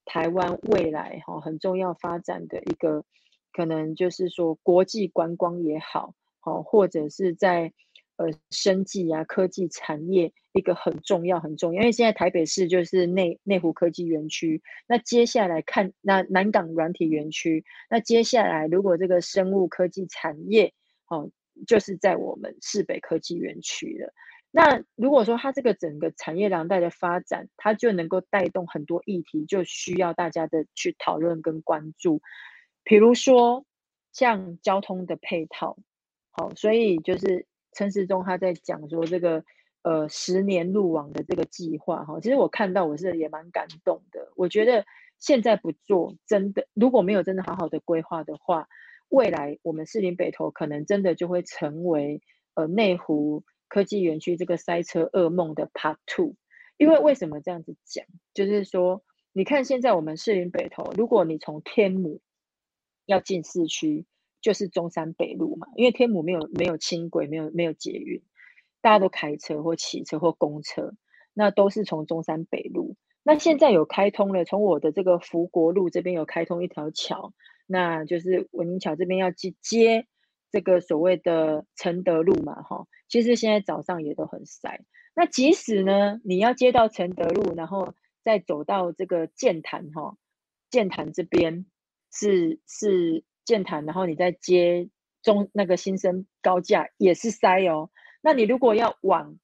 [0.06, 3.04] 台湾未来，哈，很重要发展的一个，
[3.52, 7.74] 可能就是说国际观光也好，好，或者是在。
[8.20, 11.80] 呃，生技啊，科技产业一个很重要，很重要。
[11.80, 20.74] 因为现在台北市就是内内湖科技园区，那接下来看那南港软体园区，那接下来如果这个生物科技产业，
[21.08, 21.32] 哦，
[21.66, 24.12] 就是在我们市北科技园区了。
[24.52, 32.22] 那如果说它这个整个产业廊带的发展，它就能够带动很多议题，就需要大家的去讨论跟关注。
[32.84, 33.64] 比如说
[34.12, 35.78] 像交通的配套，
[36.32, 37.46] 好，所以就是。
[37.72, 39.44] 陈时中他在讲说这个
[39.84, 44.32] 呃十年路网的这个计划哈，其实我看到我是也蛮感动的。
[44.36, 44.86] 我觉得
[45.20, 48.68] 现在不做，真的如果没有真的好好的规划的话，
[49.10, 52.22] 未来我们士林北投可能真的就会成为
[52.56, 56.36] 呃内湖科技园区这个塞车噩梦的 Part Two。
[56.78, 58.06] 因为为什么这样子讲？
[58.34, 62.20] 就是说，你看现在我们士林北投，如果你从天母
[63.06, 64.06] 要进市区。
[64.42, 68.22] 就是中山北路嘛，因为天母没有没有轻轨，没有没有捷运，
[68.82, 70.94] 大家都开车或骑车或公车，
[71.34, 72.96] 那都是从中山北路。
[73.24, 77.34] 那现在有开通了，从我的这个福国路这边有开通一条桥，
[77.68, 80.08] 那就是文明桥这边要去接
[80.52, 82.88] 这个所谓的承德路嘛，哈。
[83.10, 84.80] 其实现在早上也都很塞。
[85.14, 90.16] 那即使呢，你要接到承德路，然后再走到这个建潭哈，
[90.72, 91.66] 建潭这边
[92.12, 93.26] 是是。
[93.50, 94.90] 建潭，然后你再接
[95.24, 97.90] 中那个新生高架也是塞哦。
[98.22, 99.40] 那你如果要往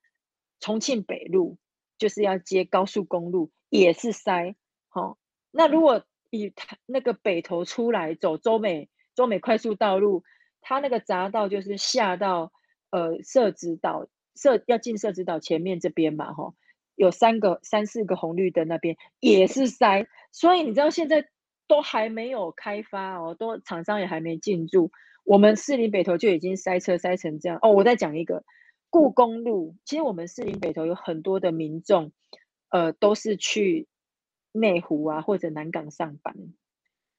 [0.59, 1.57] 重庆北路，
[1.97, 4.55] 就是要接高速公路也是塞。
[4.89, 5.17] 好，
[5.49, 6.53] 那如果以
[6.85, 10.23] 那个北头出来走中美中美快速道路，
[10.61, 12.51] 它那个匝道就是下到
[12.91, 16.53] 呃设置岛设要进设置岛前面这边嘛，哈，
[16.93, 20.05] 有三个三四个红绿灯那边也是塞。
[20.31, 21.27] 所以你知道现在。
[21.67, 24.91] 都还没有开发哦，都厂商也还没进驻，
[25.23, 27.71] 我们士林北头就已经塞车塞成这样哦。
[27.71, 28.43] 我再讲一个，
[28.89, 32.12] 故宫路，其实我们士林北头有很多的民众，
[32.69, 33.88] 呃，都是去
[34.51, 36.36] 内湖啊或者南港上班，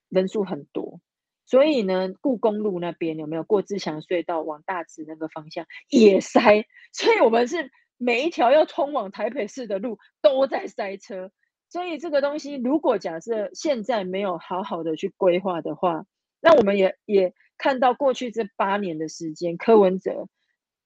[0.09, 1.01] 人数很多，
[1.45, 11.33] 所以呢，故宫路那边有没有过自强隧道往大直那个方向也塞，所以我们是每一条要通往台北市的路都在塞车。
[11.69, 16.07] 所以这个东西，如果假设现在没有好好的去规划的话，
[16.41, 20.29] 那我们也也看到过去这八年的时间，柯文哲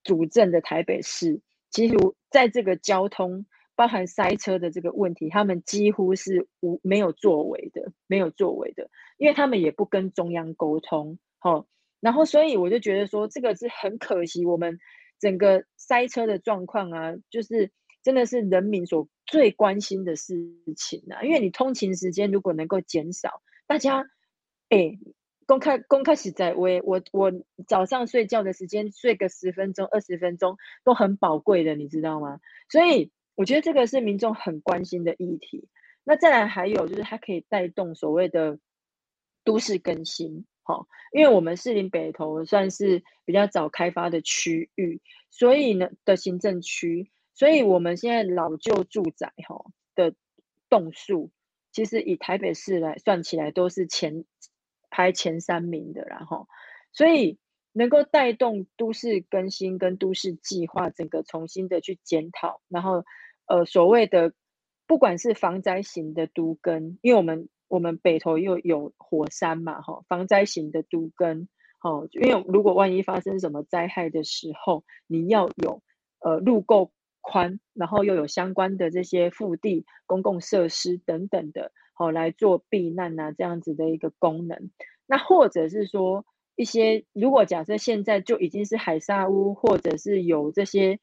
[0.02, 1.94] 主政的台北市，其实
[2.30, 3.44] 在这个交通
[3.76, 11.66] 包含塞车的这个问题，他们几乎是无没有作为的，没有作为的，因为他们也不跟中央沟通，好，
[12.00, 14.78] 然后所以我就觉得说，这个是很可惜，我们
[15.18, 17.70] 整个塞车的状况啊，就是
[18.02, 19.08] 真的是人民所。
[19.26, 20.34] 最关心的事
[20.76, 24.04] 情啊，因为你通勤时间如果能够减少，大家，
[24.68, 24.98] 哎，
[25.46, 27.32] 公开公开实在，我我我
[27.68, 32.40] 早上睡觉的时间睡个十分钟、二十分钟都很宝贵的，你知道吗？
[32.68, 35.68] 所以我觉得这个是民众很关心的议题。
[36.02, 38.58] 那再来还有就是它可以带动所谓的
[39.44, 40.44] 都市更新。
[40.64, 49.64] 好，因为我们士林北投算是比较早开发的区域，所以呢的行政区，所以我们现在老旧住宅哈
[49.94, 50.14] 的
[50.68, 51.30] 栋数，
[51.72, 54.24] 其实以台北市来算起来都是前
[54.90, 56.48] 排前三名的，然后，
[56.92, 57.38] 所以
[57.72, 63.04] 能够带动都市更新跟都市计划整个重新的去检讨，然后
[63.46, 64.32] 呃所谓的
[64.86, 67.48] 不管是防灾型的都更，因为我们。
[67.70, 71.48] 我们北投又有火山嘛，哈，防灾型的都根，
[71.80, 75.80] 哦，因为如果万一发生什么灾害的时候，你要有
[76.18, 76.90] 呃路够
[77.20, 84.70] 宽，然后又有相关的这些腹地、公共设施等等的，好来做避难呐，这样子的一个功能。
[85.06, 86.24] 那或者是说
[86.56, 90.98] 一些，如果假设现在就已经是海沙屋，或者是有这些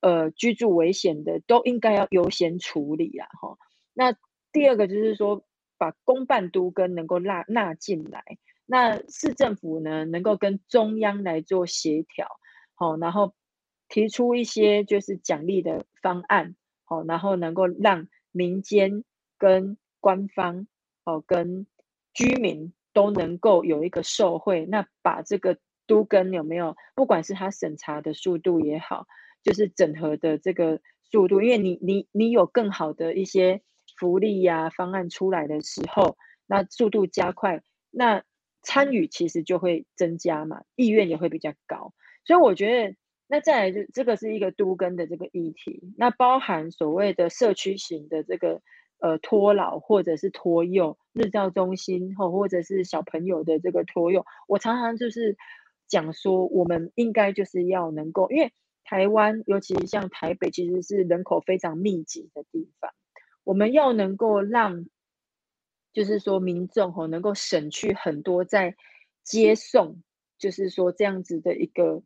[0.00, 3.56] 呃居住危险的，都应该要优先处理啦，哈。
[3.94, 4.14] 那
[4.52, 5.44] 第二个就是说。
[5.78, 8.22] 把公办都跟能够纳纳进来，
[8.66, 12.28] 那市政府呢能够跟中央来做协调，
[12.76, 13.34] 好，然后
[13.92, 19.04] 提出一些就是奖励的方案，好，然后能够让民间
[19.36, 20.66] 跟官方，
[21.04, 21.66] 哦，跟
[22.14, 29.06] 居民都能够有一个受惠，那把这个都跟有没有，不管是他审查的速度也好，
[29.42, 30.80] 就是整合的这个
[31.10, 33.60] 速度，因为你你你有更好的一些。
[33.98, 36.16] 福利呀方案出来的时候，
[36.46, 38.24] 那速度加快，那
[38.62, 41.92] 参与其实就会增加嘛，意愿也会比较高。
[42.24, 42.96] 所以我觉得，
[43.32, 48.60] 那再来就这个是一个都根的这个议题，那包含所谓的社区型的这个
[48.98, 55.38] 呃托老或者是托幼日照中心，或或者是小朋友的这个托幼，我常常就是
[55.88, 58.52] 讲说，我们应该就是要能够，因为
[58.84, 62.92] 台湾尤其像台北，其实是人口非常密集的地方。
[63.44, 64.84] 我们要能够让，
[65.94, 68.76] 就是说民众吼能够省去很多在
[69.24, 70.02] 接送，
[70.36, 72.02] 就是说这样子的一个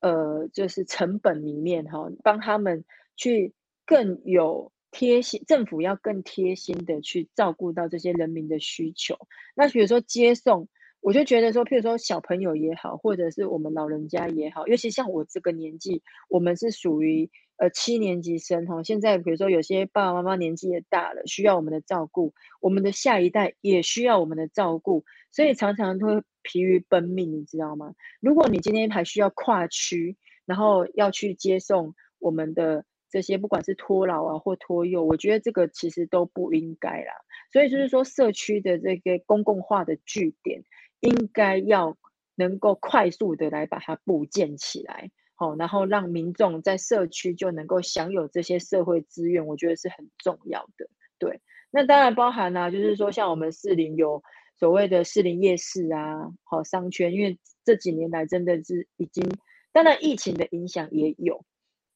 [0.00, 2.84] 呃，就是成本里面哈，帮他们
[3.16, 3.54] 去
[3.86, 9.16] 更有贴心，政府要更贴心的去照顾到这些人民的需求。
[9.54, 10.68] 那比如说接送，
[11.00, 17.30] 我就觉得说，譬如说小朋友也好，或者是我们老人家也好，尤其像我这个年纪，我们是属于。
[17.60, 22.32] 呃，七年级生哈，现在比如说有些爸爸妈妈年纪也大了，需要我们的照顾，
[22.62, 27.92] 我们的下一代也需要我们的照顾，所以常常都会疲于奔命，你知道吗？
[28.18, 37.12] 如果你今天还需要跨区，然后要去接送我们的这些，不管是托老啊或托幼，我觉得这个其实都不应该啦。
[37.52, 40.64] 所以就是说，社区的这个公共化的据点，
[41.00, 41.98] 应该要
[42.36, 45.10] 能够快速的来把它补建起来。
[45.40, 50.86] 哦，然后让民众在社区就能够享有这些社会资源，我觉得是很重要的。
[51.18, 54.22] 对，那当然包含呢，就是说像我们士林有
[54.54, 59.26] 所谓的士林夜市啊，好商圈，因为这几年来真的是已经，
[59.72, 61.42] 当然疫情的影响也有，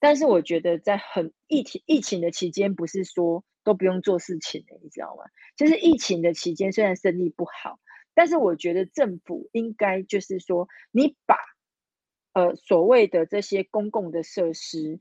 [0.00, 5.24] 但是我觉得在很疫情疫情的期间，不是说都不用做事情的，你知道吗？
[5.54, 7.78] 就是疫情的期间，虽然生意不好，
[8.14, 11.36] 但是我觉得政府应该就是说，你把
[12.34, 14.98] 呃，所谓的这些公共的设施，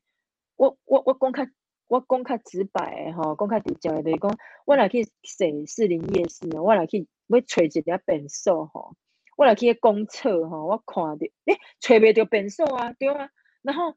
[0.56, 1.50] 我我我公开
[1.88, 6.48] 我公开直白哈，公开直接的讲，我来去谁士林夜市？
[6.62, 8.96] 我来去要找一家便所哈，
[9.36, 11.14] 我来去公厕哈，我看到
[11.46, 13.30] 诶，找不到便所啊，对吗？
[13.64, 13.96] 然后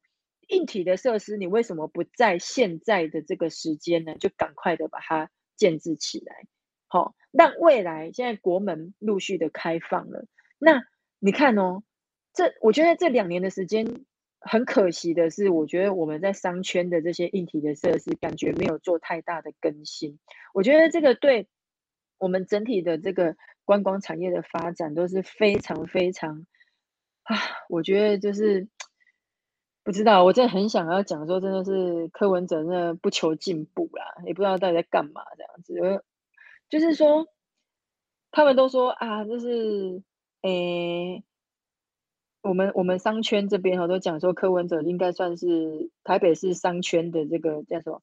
[0.49, 4.15] 硬体的设施，你为什么不在现在的这个时间呢？
[4.17, 6.47] 就赶快的把它建置起来，
[6.87, 10.25] 好，让未来现在国门陆续的开放了，
[10.59, 10.83] 那
[11.19, 11.83] 你看哦。
[12.37, 14.05] 这我觉得这两年的时间
[14.41, 20.19] 很可惜的是，我觉得我们在商圈的这些硬体的设施，感觉没有做太大的更新。
[20.53, 21.49] 我觉得这个对
[22.19, 26.47] 我们整体的这个观光产业的发展都是非常非常
[27.23, 27.37] 啊，
[27.71, 28.69] 我觉得就是
[29.83, 36.05] 不知道，我真的很想要讲说，真的是柯文哲那不求进步啦，也不知道到底在干嘛这样子。
[36.69, 37.27] 就是说，
[38.31, 40.03] 他们都说啊，就是
[40.43, 41.25] 诶。
[42.47, 48.03] 我们我们商圈这边哈都讲说柯文哲应该算是台北市商圈的这个叫什么，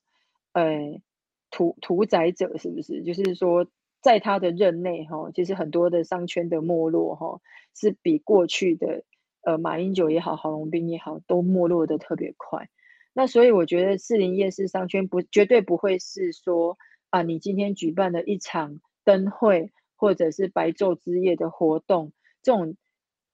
[0.51, 1.01] 呃，
[1.49, 3.03] 屠屠宰者是不是？
[3.03, 3.65] 就是说
[4.01, 7.39] 在他的任内哈，其实很多的商圈的没落哈，
[7.73, 9.03] 是比过去的
[9.43, 12.67] 呃马英九也好，郝龙斌也好，都没落的特别快。
[13.13, 16.77] 那所以我觉得士林夜市商圈不绝对不会是说
[17.11, 22.75] 啊，你今天举办的一场灯会或者是白昼之夜的活动这种。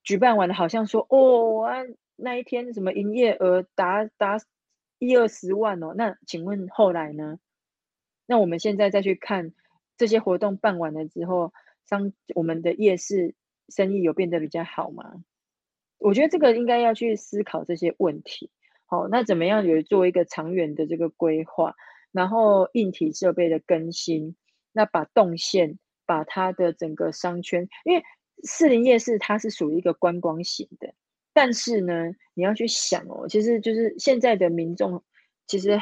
[0.03, 1.83] 举办完了，好像说哦，啊
[2.15, 4.37] 那一天什么营业额达达
[4.97, 7.39] 一二十万哦，那请问后来呢？
[8.25, 9.53] 那我们现在再去看
[9.97, 11.53] 这些活动办完了之后，
[11.85, 13.35] 商我们的夜市
[13.69, 15.23] 生意有变得比较好吗？
[15.97, 18.51] 我觉得这个应该要去思考这些问题。
[18.85, 21.75] 好，那怎么样有做一个长远的这个规划？
[22.11, 24.35] 然后硬体设备的更新，
[24.71, 28.03] 那把动线，把它的整个商圈，因为
[28.43, 30.93] 四零夜市它是属于一个观光型的，
[31.33, 35.03] 但是呢，你要去想哦，其实就是现在的民众
[35.47, 35.79] 其实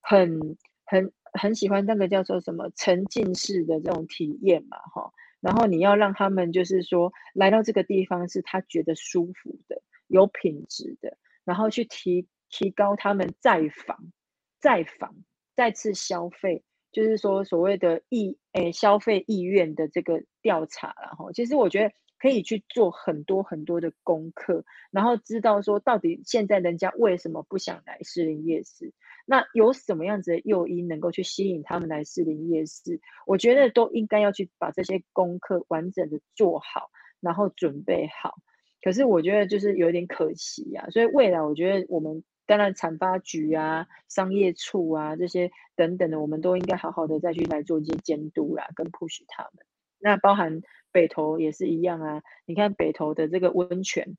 [0.00, 5.12] 很很很喜欢那个叫做什么沉浸式的这种体验嘛，哈。
[5.40, 14.12] 然后你要让他们就是说来到这个地方是他觉得舒服的、有品质的，然后去提提高他们再访、
[14.58, 15.14] 再访。
[15.56, 16.62] 再次消费，
[16.92, 28.92] 就是说所谓的意诶消费意愿的这个调查然后其实我觉得可以去做很多很多的功课，然后知道说到底现在人家为什么不想来士林夜市，
[29.24, 33.00] 那有什么样子的诱因能够去吸引他们来士林夜市？
[33.26, 38.34] 我觉得都应该要去把这些功课完整的做好，然后准备好。
[38.82, 42.22] 可是我觉得就是有点可惜呀，所以未来我觉得我们。
[42.50, 49.64] 当然，产发局啊、商业处啊这些等等的，我们都应该好好的再去来做一些监督啦，跟 push 他们。
[50.00, 52.20] 那包含北投也是一样啊。
[52.46, 54.16] 你看北投的这个温泉，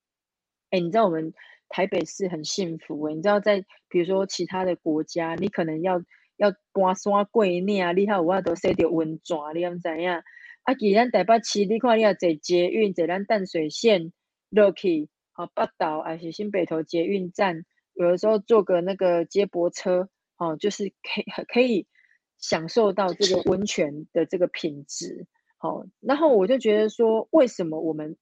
[0.69, 1.33] 哎，你知道我们
[1.67, 3.13] 台北市很幸福哎。
[3.13, 6.01] 你知道在比如说其他的国家，你可能要
[6.37, 10.09] 要搬山过岭啊，你看有法都设到温泉，你敢知影？
[10.63, 14.13] 啊，既然台北市，你看你要坐捷运，坐咱淡水线
[14.51, 17.65] 落去，好北岛还是新北投捷运站。
[17.93, 21.87] 有的时候坐个那个接驳车，哦，就是可以可以
[22.37, 25.27] 享受到这个温泉的这个品质，
[25.57, 28.17] 好，然后我就觉得说，为什么我们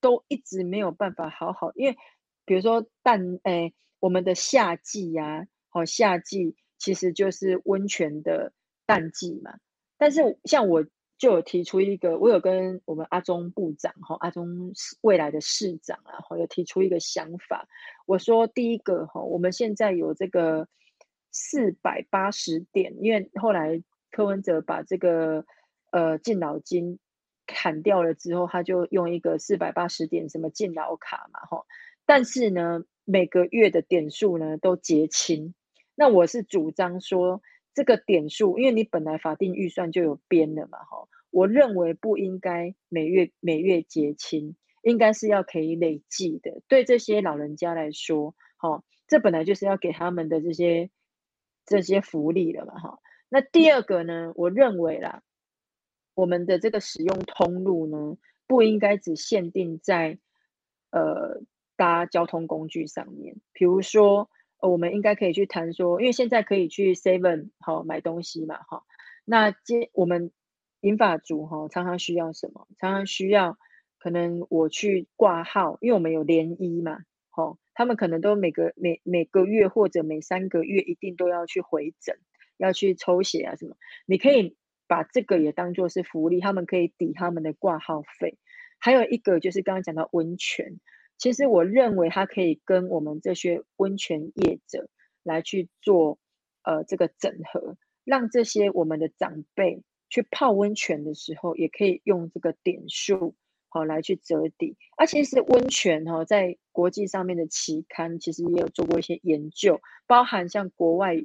[0.00, 1.72] 都一直没有办法好好？
[1.74, 1.96] 因为
[2.44, 8.52] 比如说淡，诶，我们的夏季呀，好，夏季其实就是温泉的
[8.86, 9.58] 淡季嘛，
[9.98, 10.84] 但是像我。
[11.18, 17.66] 就有提出一个，我有跟我们阿中部长哈，阿中未来的市长啊，哈，有提出一个想法。
[18.04, 20.68] 我说第一个哈，我们现在有这个
[21.30, 25.46] 四百八十点，因为后来柯文哲把这个
[25.90, 26.98] 呃敬老金
[27.46, 31.64] 砍掉了之后，他就用一个四百八十点什么敬老卡嘛，哈。
[32.04, 35.54] 但是呢，每个月的点数呢都结清。
[35.94, 37.40] 那我是主张说。
[37.76, 46.62] 这个点数，因为你本来法定预算就有编的嘛，哈，我认为不应该每月每月结清，应该是要可以累计的。
[46.68, 50.88] 对这些老人家来说，哈，这本来就是要给他们的这些
[51.66, 52.98] 这些福利了嘛，哈。
[53.28, 55.22] 那第二个呢，我认为啦，
[56.14, 58.16] 我们的这个使用通路呢，
[58.46, 60.18] 不应该只限定在
[60.92, 61.42] 呃
[61.76, 64.30] 搭交通工具上面，比如说。
[64.60, 68.82] 我们应该可以去谈说，因为现在可以去 Seven 好买东西嘛，哈。
[69.24, 70.32] 那接我们
[70.80, 72.66] 银发族哈，常常需要什么？
[72.78, 73.58] 常常需要
[73.98, 77.00] 可能我去挂号，因为我们有联医嘛，
[77.30, 77.58] 哈。
[77.74, 82.16] 他们可能都每个每每个月或者每三个月一定都要去回诊，
[82.56, 83.76] 要去抽血啊什么。
[84.06, 88.38] 你可以把这个也当做是福利，他们可以抵他们的挂号费。
[88.78, 90.80] 还有一个就是刚刚讲到温泉。
[91.18, 94.88] 其实我认为它可以跟我们这些温泉业者
[95.22, 96.18] 来去做，
[96.62, 103.34] 呃，这个整合，让这些我们的长辈去泡温泉的时候，也可以用这个点数
[103.70, 104.76] 好来去折抵。
[104.98, 111.16] 而其实温泉哈，在国际上面的期刊其实也有做过一些研究，包含像国外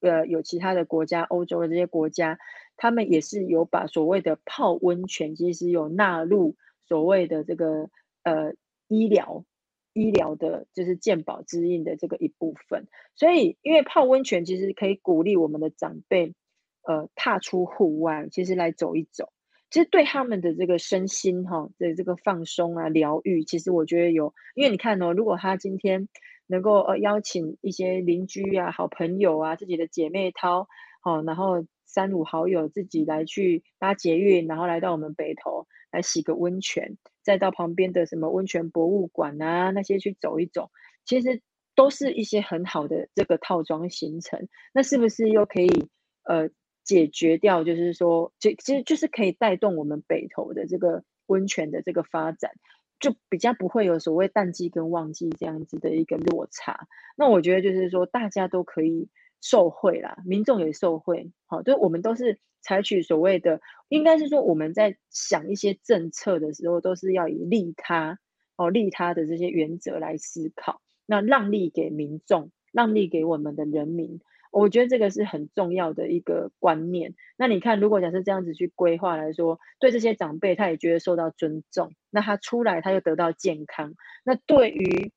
[0.00, 2.38] 呃有其他的国家，欧洲的这些国家，
[2.76, 6.54] 他们也是有把所谓的泡温泉，其实有纳入
[6.86, 7.90] 所谓的这个
[8.22, 8.54] 呃。
[8.90, 9.44] 医疗，
[9.92, 16.34] 医疗的就是健保之印的这个一部分，所以因为泡温泉其实可以鼓励我们的长辈，
[16.82, 19.32] 呃，踏出户外，其实来走一走，
[19.70, 26.08] 其实对他们的这个身心哈的这个放松啊、疗愈，其实我觉得有，因为你看哦，如果他今天
[26.48, 30.66] 能够呃邀请一些邻居啊、好朋友啊、自己的姐妹淘，
[31.00, 36.96] 好，然后三五好友自己来去搭捷运，然后来到我们北投来洗个温泉。
[37.30, 40.72] 再到旁边的什么温泉博物馆啊，那些去走一走，
[41.04, 41.42] 其实
[41.76, 44.48] 都是一些很好的这个套装行程。
[44.72, 45.88] 那是不是又可以
[46.24, 46.50] 呃
[46.82, 47.62] 解决掉？
[47.62, 52.50] 就是说，就其实就是可以带动我们北投的这个温泉的这个发展，
[52.98, 56.88] 就比较不会有所谓淡季跟旺季这样子的一个落差。
[57.16, 59.08] 那我觉得就是说，大家都可以
[59.40, 61.30] 受惠啦，民众也受惠。
[61.46, 62.40] 好，就我们都是。
[62.62, 68.18] 采取所谓的，应该是说我们在想一些政策的时候，都是要以利他
[68.56, 74.20] 哦，利他的这些原则来思考，那让利给民众，让利给我们的人民
[74.52, 77.14] 我觉得这个是很重要的一个观念。
[77.36, 83.94] 那你看，如果假设这样子去规划来说，对这些长辈他也觉得受到尊重，那他出来他又得到健康，
[84.24, 85.12] 那对于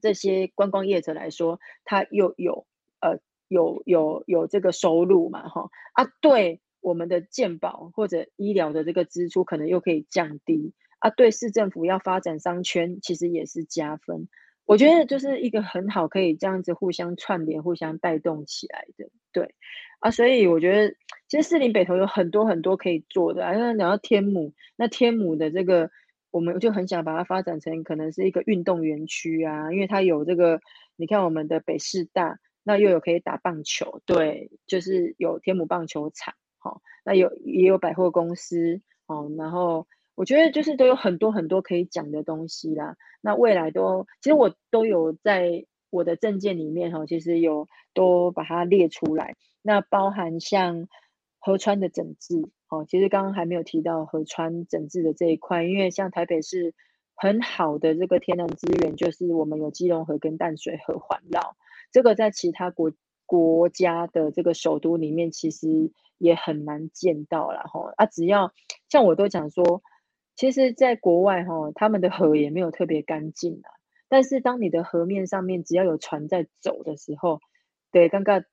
[0.00, 2.64] 这些观光业者来说，他又有
[3.00, 3.18] 呃
[3.48, 14.28] 有有有这个收入嘛，哈啊，对我们的健保或者医疗的这个支出可能又可以降低啊，对市政府要发展商圈其实也是加分。
[14.66, 19.54] 我觉得就是一个很好可以这样子互相串联、互相带动起来的，对
[20.00, 20.94] 啊，所以我觉得
[21.28, 23.54] 其实四林北投有很多很多可以做的啊。
[23.54, 25.90] 因为讲到天母，那天母的这个。
[26.32, 30.62] 我们就很想把它发展成可能是一个运动园区啊，因为它有这个，
[30.96, 36.32] 你看我们的北师大，那又有可以打棒球，对，就是有天母棒球场，
[36.62, 42.96] 好，那有也有百货公司，哦，然后我觉得就是都有很多很多可以讲的东西啦。
[43.20, 50.86] 那未来都，其实我都有在我的证件里面哈，其实有都把它列出来，那包含像
[51.40, 52.48] 河川的整治。
[52.68, 56.72] 哦，其实刚刚还没有提到河川整治的这一块，因为像台北是
[57.14, 61.54] 很好的这个天然资源，就是我们有基隆河跟淡水河环绕，
[61.90, 62.90] 这个在其他国
[63.26, 65.92] 国家的这个首都里面其实
[66.22, 67.92] 也很难见到了哈。
[67.96, 68.52] 啊，只要
[68.88, 69.82] 像我都讲说，
[70.36, 73.68] 其实在国外哈，他们的河也没有特别干净啊，
[74.08, 77.40] 但是当你的河面上面只要有船在走的时候，
[77.90, 78.44] 对，刚刚。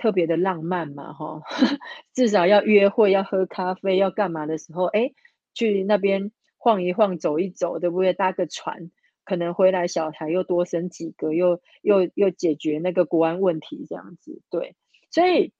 [0.00, 1.42] 特别的浪漫嘛，哈，
[2.14, 5.10] 至少要约会、要喝咖啡、要干嘛的时候，哎，
[5.54, 8.12] 去那边晃一晃、走一走，对不对？
[8.12, 8.92] 搭个船，
[9.24, 14.76] 可能回来小孩又多生几个，又又又解决那个国安问题，这样子，对。
[15.10, 15.52] 所以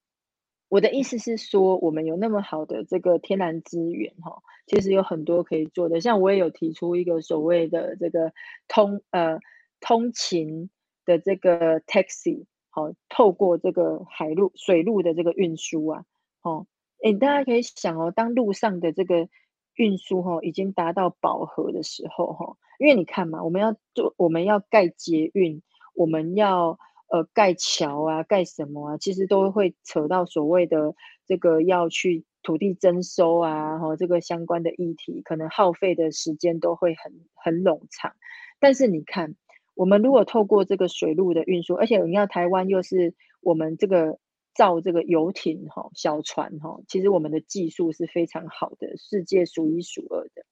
[0.68, 6.00] 我的意思是说，我们有那么好的这个天然资源，哈，其实有很多可以做的。
[6.00, 8.32] 像我也有提出一个所谓的这个
[8.68, 9.38] 通呃
[9.80, 10.70] 通勤
[11.04, 12.44] 的这个 taxi。
[12.70, 16.04] 好，透过这个海路、水路的这个运输啊，
[16.42, 16.66] 哦，
[17.02, 19.28] 哎，大家可以想哦，当路上的这个
[19.74, 25.62] 运输哈已经达到饱和的时候哈，因为你看嘛，我们要做，我们要盖捷运，
[25.94, 26.78] 我们要
[27.08, 30.94] 呃盖桥啊，盖什么啊，其实都会扯到所谓的
[31.26, 38.14] 这个要去土地征收啊，哈，这个相关的议题，可能耗费的时间都会很很冗长，
[38.58, 39.36] 但是你看。
[39.74, 44.18] 我们如果透过这个水路的运输，而且你看台湾又是我们这个
[44.52, 50.44] 造这个游艇哈、小船哈，其实我们的技术是非常好的，世界数一数二的。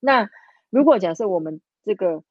[0.00, 0.28] 那
[0.68, 2.22] 如果假设我们这个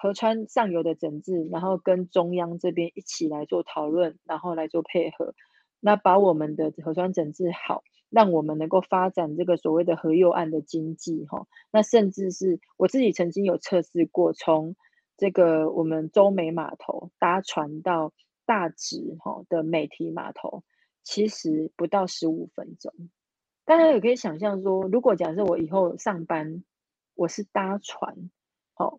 [0.00, 5.34] 河川上游的整治，然后跟中央这边一起来做讨论，然后来做配合，
[5.78, 11.46] 那把我们的河川整治好，让我们能够发展这个所谓的河右岸的经济哈。
[11.70, 14.74] 那甚至是我自己曾经有测试过从。
[15.16, 18.14] 这个我们中美码头搭船到
[18.46, 20.64] 大直哈的美堤码头，
[21.02, 22.90] 其实不到十五分钟。
[23.66, 26.64] 大家也可以想象说，如果假设我以后上班
[27.14, 28.30] 我是搭船，
[28.72, 28.98] 好，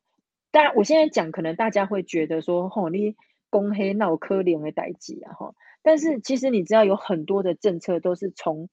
[0.51, 3.15] 当然我现在讲可能大家会觉得说，吼你
[3.49, 5.53] 公黑闹科联的代际啊哈。
[5.81, 8.69] 但是其实你知道有很多的政策都是从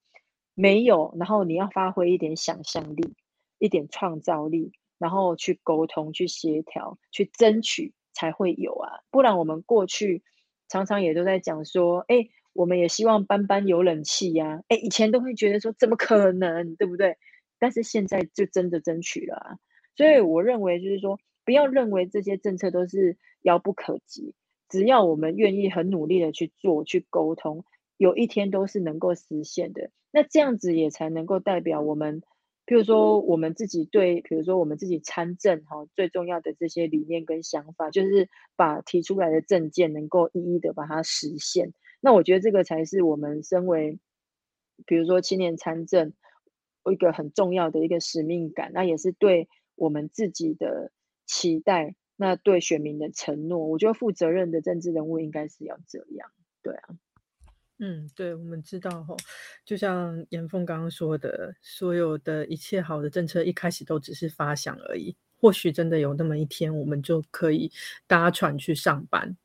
[0.55, 3.15] 没有，然后你要发挥一点想象力，
[3.59, 4.73] 一点创造力。
[5.01, 8.99] 然后去沟通、去协调、去争取，才会有啊。
[9.13, 10.25] 不然我们过去
[10.69, 14.61] 常常也都在讲说，哎，我们也希望班班有冷气呀。
[14.67, 17.17] 哎，以前都会觉得说，怎么可能，对不对？
[17.61, 19.59] 但是现在就真的争取了啊。
[19.95, 24.35] 所以我认为就是说，不要认为这些政策都是遥不可及，
[24.69, 27.65] 只要我们愿意很努力的去做、去沟通，
[27.97, 29.91] 有一天都是能够实现的。
[30.11, 32.21] 那这样子也才能够代表我们。
[32.67, 41.73] 譬如说，我们自己对，比如说我们自己参政哈，最重要的这些理念跟想法，就是把提出来的政见能够一一的把它实现。
[42.03, 43.99] 那我觉得这个才是我们身为，
[44.85, 46.13] 比如说青年参政
[46.93, 50.93] 一个很重要的一个使命感，那也是对我们自己的
[51.29, 53.69] 期待，那对选民的承诺。
[53.69, 56.89] 我觉得负责任的政治人物应该是要这样，对啊。
[57.79, 59.15] 嗯，对，我们知道哈，
[59.65, 65.17] 就像严凤刚刚说的，所有的一切好的政策一开始都只是发想而已。
[65.41, 67.71] 或许真的有那么一天，我们就可以
[68.09, 69.37] 搭船去上班；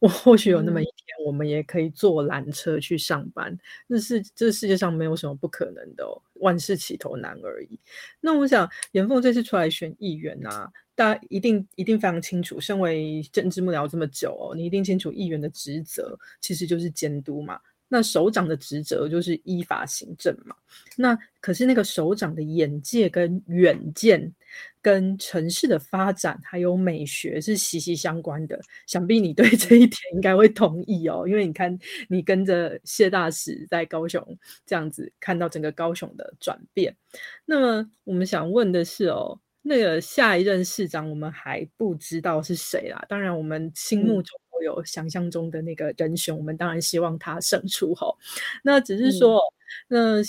[0.00, 3.56] 我或许有那么一天，我们也可以坐缆车去上班。
[3.88, 7.78] 这是这世界上没有什么不可能的哦，万事起头难而已。
[8.20, 17.60] 那我想，严凤这次出来选议员啊，大家一定一定非常清楚，身为政治幕僚这么久哦，你一定清楚议员的职责其实就是监督嘛。
[17.90, 20.54] 那首长的职责就是依法行政嘛。
[20.96, 24.32] 那可是那个首长的眼界跟远见，
[24.80, 28.60] 跟城市的发展还有美学是息息相关的。
[28.86, 31.78] 想必你对这一点应该会同意哦，因为你看，
[32.08, 34.22] 你跟着谢大使在高雄
[34.64, 36.96] 这样子看到整个高雄的转变。
[37.44, 43.04] 那么我们想问的是哦，那个下一任市长我们还不知道是谁啦。
[43.08, 48.16] 当然，我们心目中都有想象中的那个人选，我们当然希望他胜出吼。
[48.62, 49.40] 那只是说，
[49.88, 50.22] 那。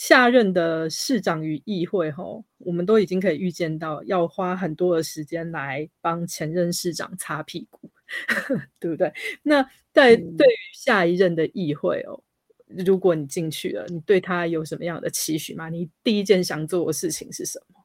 [0.00, 7.90] 下任的市长与议会，吼，我们都已经可以预见到，要花很多的时间来帮前任市长擦屁股，
[8.80, 9.12] 对不对？
[9.42, 12.18] 那在对于下一任的议会哦，
[12.66, 15.68] 如果你进去了，你对他有什么样的期许吗？
[15.68, 17.84] 你第一件想做的事情是什么？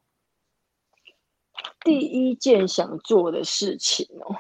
[1.84, 4.34] 第一件想做的事情哦，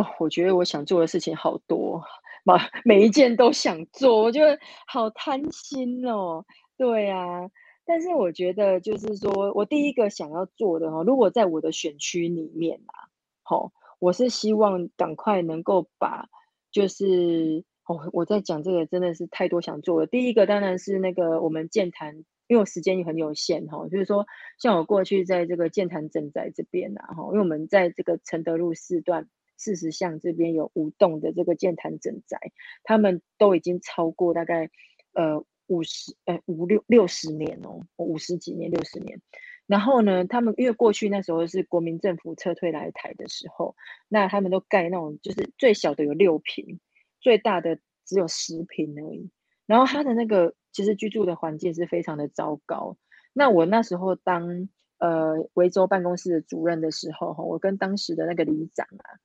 [0.00, 2.02] 哦，我觉得我想做的事情好多，
[2.42, 2.54] 每
[2.86, 6.42] 每一件都想做，我觉得好贪心哦。
[6.80, 7.50] 对啊，
[7.84, 13.12] 但是我觉得就是说，我第一个想要做的哈，如果在我的选区里面啊，
[13.42, 16.30] 好，我是希望赶快能够把，
[16.70, 20.06] 就是哦，我在讲这个真的是太多想做的。
[20.06, 22.16] 第一个当然是那个我们建谈，
[22.46, 24.26] 因为我时间也很有限哈，就是说
[24.58, 29.28] 像我过去在这个建坛镇宅这边啊，哈，因为我们在这个承德路四段
[29.58, 32.38] 四十巷这边有五栋的这个建坛镇宅，
[32.84, 34.70] 他们都已经超过大概
[35.12, 35.44] 呃。
[35.70, 39.20] 五十呃五六六十年哦，五十几年六十年，
[39.68, 43.76] 然后呢，他们因为过去那时候是国民政府撤退来台的时候，
[44.08, 46.80] 那他们都盖那种就是最小的有六平，
[47.20, 49.30] 最大的只有十平而已。
[49.64, 52.96] 然后他的那个其实居住的环境是非常的糟糕。
[53.32, 54.68] 那我那时候当
[54.98, 59.22] 呃维州办公室的主任的时候，我跟当时的那个里长啊，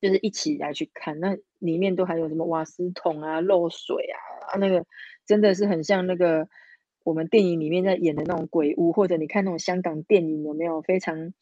[0.00, 4.06] 就是一起来去看，那里面都还有什么瓦斯桶啊、漏水
[4.46, 4.86] 啊，那个。
[5.28, 6.48] 真的是很像那个
[7.04, 11.34] 我们电影里面在演的那种鬼屋，或者你看那种香港电影有没有非常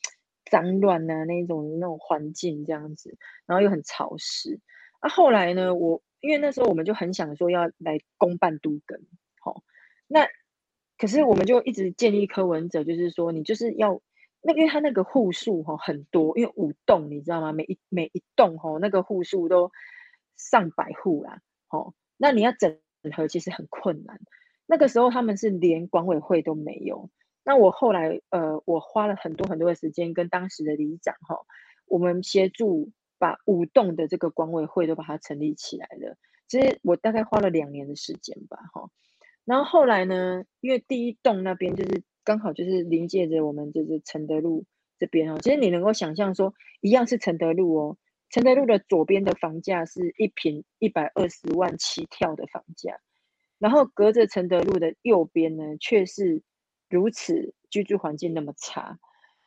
[0.51, 3.16] 脏乱啊那种那种环境这样子，
[3.47, 4.59] 然后又很潮湿。
[4.99, 9.07] 啊，后来呢，我因为那时候我们就很想说要来公办都根，
[9.39, 9.62] 好，
[10.09, 10.26] 那
[10.99, 14.03] 可是我们就一直建立柯文哲，就是说你就是要
[14.43, 17.53] 那因为他那个户数哈很多，因为五栋你知道吗？
[17.53, 19.70] 每一每一栋哈那个户数都
[20.37, 22.76] 上百户啦，好，那你要整。
[23.12, 24.20] 合其实很困难，
[24.66, 27.11] 那个时候他们是连管委会都没有。
[27.44, 31.38] 那我后来呃，我花了很多很多的时间跟当时的里长哈，
[31.86, 36.16] 我们协助把五栋的这个管委会都把它成立起来了。
[36.48, 38.90] 其实我大概花了两年的时间吧哈。
[39.44, 44.64] 然后后来呢，因为第一栋那边就是刚好就是临接着我们就是承德路
[44.98, 45.38] 这边哦。
[45.40, 47.96] 其实你能够想象说，一样是承德路哦。
[48.31, 52.99] 承德路的左边的房价是一平一百二十万起跳的房价，
[53.59, 56.43] 然后隔着承德路的右边呢，却是
[56.89, 58.99] 如此居住环境那么差，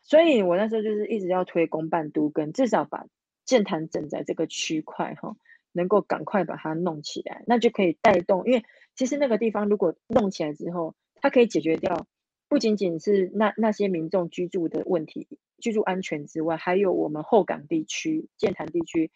[0.02, 3.06] 所以我那时候就是一直要推公办都跟，至少把
[3.46, 5.36] 建坛整在这个区块哈，
[5.72, 8.64] 能够赶快把它弄起来，那就可以带动，因为
[8.96, 12.08] 其实那个地方如果弄起来之后，它可以解决掉。
[12.48, 15.28] 不仅仅是那那些民众居住的问题、
[15.60, 19.12] 居住安全之外，还有我们后港地区、建潭地区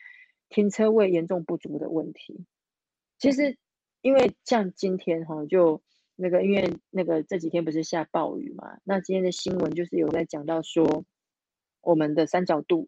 [0.49, 2.45] 停车位严重不足的问题。
[3.17, 3.57] 其实，
[4.01, 5.81] 因为像今天哈，就
[6.15, 11.05] 那个因为那个这几天不是下暴雨嘛，那今天的新闻就是有在讲到说，
[11.81, 12.87] 我们的三角渡，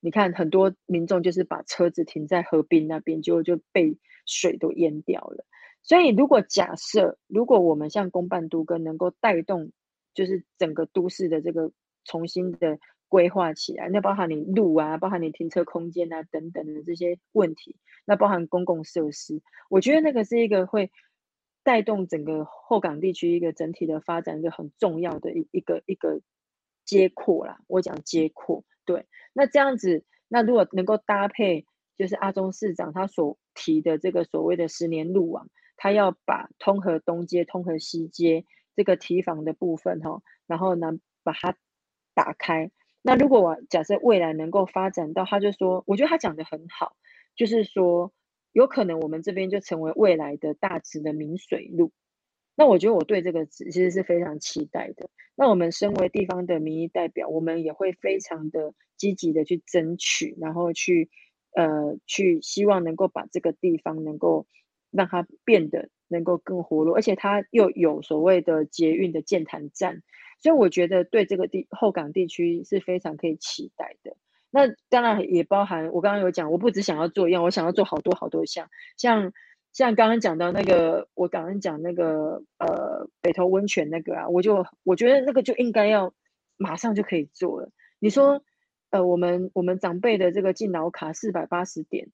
[0.00, 3.96] 你看很多民众就是把车子停在河滨那边，就就被
[4.26, 5.46] 水都淹掉了。
[5.82, 9.72] 所以，如果假设如果我们像公办都跟能够带动。
[10.16, 11.70] 就是整个都市的这个
[12.06, 12.78] 重新的
[13.08, 20.90] 规划起来，那包含你路啊，包含你停车空间啊等等的这些问题，那包含公共设施，我觉得那个是一个会
[21.62, 26.20] 带动整个后港地区一个整体的发展一个很重要的一一个一个
[26.84, 27.58] 接扩啦。
[27.66, 38.44] 我讲接扩，对，那这样子，那如果能够搭配，就是阿中市长他所提的这个所谓的十年路网，他要把通河东街、通河西街。
[38.76, 40.92] 这个提防的部分哈，然后呢
[41.22, 41.56] 把它
[42.12, 42.70] 打开。
[43.06, 46.96] 那如果我假设未来能够发展到，他就说，我觉得他讲的很好，
[47.36, 48.12] 就是说
[48.52, 51.92] 有可能我们这边就成为未来的大直的明水路。
[52.56, 55.08] 那我觉得我对这个其实是非常期待的。
[55.36, 61.08] 那我们身为地方的民意代表，我们也会非常的积极的去争取，然后去
[61.54, 64.46] 呃去希望能够把这个地方能够
[64.90, 65.88] 让它变得。
[66.08, 70.04] 能够更活络，而且它又有所谓的捷运的建潭站，
[70.38, 74.16] 所以我觉得对这个地后港地区是非常可以期待的。
[74.50, 79.32] 那当然也包含我刚刚有讲，我不只想要做一样，我想要做好多好多项，像
[79.72, 86.14] 像刚刚讲到那个，我刚刚讲那个呃北投温泉那个啊，我就我觉得那个就应该要
[86.56, 87.70] 马上就可以做了。
[87.98, 88.42] 你说，
[88.90, 92.08] 呃，我们我们长辈的这个敬老卡四百八十点，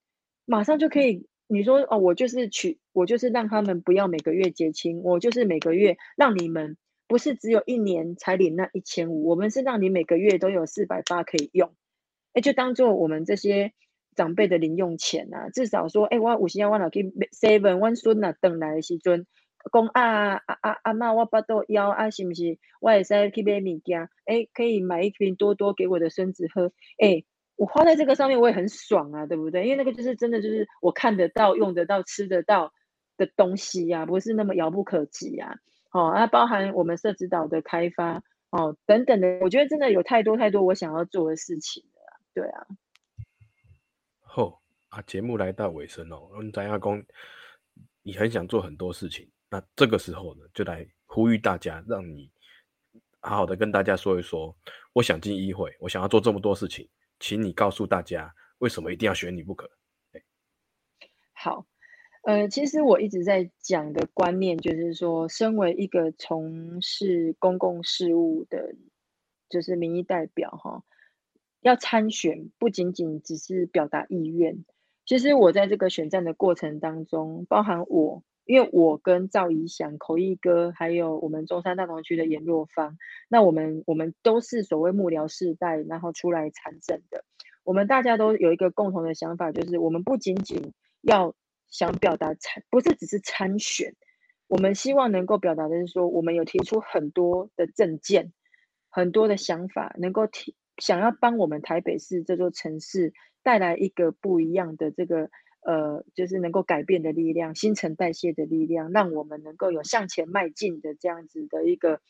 [0.44, 1.26] 马上就可以。
[1.48, 6.78] 你说哦，我就是取，我就是让他们不要每个月结清，我就是每个月让你们
[7.12, 11.70] 不是只有一年才领那一千五，我们是让你每个月都有四百八可以用，
[12.32, 13.74] 哎，就当做我们这些
[14.16, 19.26] 长辈的零用钱啊，至少说，哎，我五十万我老给 seven 万孙啊等来的时阵，
[19.70, 22.58] 讲啊啊啊阿妈我八肚腰啊，是不是？
[22.80, 27.24] 我也是去买物件，哎，可以买一瓶多多给我的孙子喝，哎。
[27.56, 29.64] 我花在这个上面，我也很爽啊，对不对？
[29.64, 32.72] 因为那个就是真的，就是我看得到、用得到、吃得到
[33.18, 35.58] 的东西呀，不是那么遥不可及呀。
[35.92, 42.20] 哦，啊，包含我们社子岛的开发哦，等等的，我觉得真的有太多太多我想要做的事情了。
[42.34, 42.66] 对啊。
[44.20, 47.04] 好啊，节目来到尾声哦，张亚公，
[48.02, 52.30] 你很想做很多事情，那这个时候呢，就来呼吁大家，让你
[53.20, 54.56] 好好的跟大家说一说，
[54.94, 56.88] 我想进议会，我想要做这么多事情。
[57.20, 59.70] 请你告诉大家，为什么一定要选你不可？
[61.34, 61.66] 好，
[62.22, 68.74] 呃，其实我一直在讲的观念就是说，身为一个从事公共事务的，
[69.48, 70.82] 就是民意代表哈，
[71.60, 74.64] 要参选不仅仅只是表达意愿。
[75.04, 78.22] 其实我在这个选战的过程当中，包含我。
[78.44, 82.98] 因为我跟赵怡翔、口译哥，还有我们中山大同区的严若芳，
[83.28, 87.24] 那我们我们都是所谓幕僚世代，然后出来参政的。
[87.62, 91.36] 我们大家都有一个共同的想法，就是我们不仅仅要
[91.72, 93.96] 想表达参，不是只是参选，
[94.46, 98.32] 我们希望能够表达的是说，我们有提出很多的政见，
[98.88, 103.12] 很多的想法，能够提想要帮我们台北市这座城市
[103.42, 105.28] 带来一个不一样的这个。
[105.64, 112.00] 呃，就是能够改变的力量，新陈代谢的力量，让我们能够有向前迈进的这样子的一个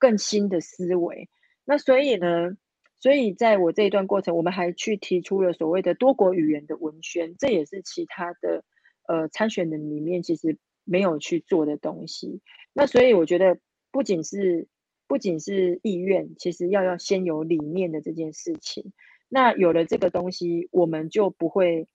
[0.00, 1.28] 更新的思维。
[1.64, 2.56] 那所以呢，
[2.98, 8.64] 所以在我这一段过程，我们还去提出了所谓的多国语言的文宣，这也是其他的
[9.08, 12.40] 呃参选人里面其实没有去做的东西。
[12.72, 13.58] 那所以我觉得，
[13.90, 14.68] 不仅是
[15.08, 18.92] 不仅是意愿，其实要要先有理念的这件事情。
[19.28, 21.88] 那有了这个东西，我们就不会。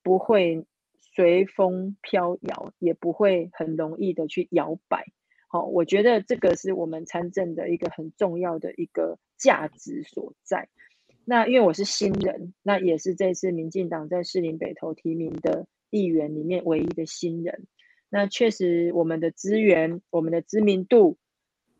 [0.00, 0.64] 不会
[1.14, 5.04] 随风飘摇，也不会很容易的去摇摆。
[5.48, 10.68] 好，我觉得这个是我们参政的一个很重要的一个价值所在。
[11.26, 17.66] 那因为我是新人，那也是这次民进党在士林北投提名的议员里面唯一的新人。
[18.08, 21.18] 那确实，我们的资源、我们的知名度，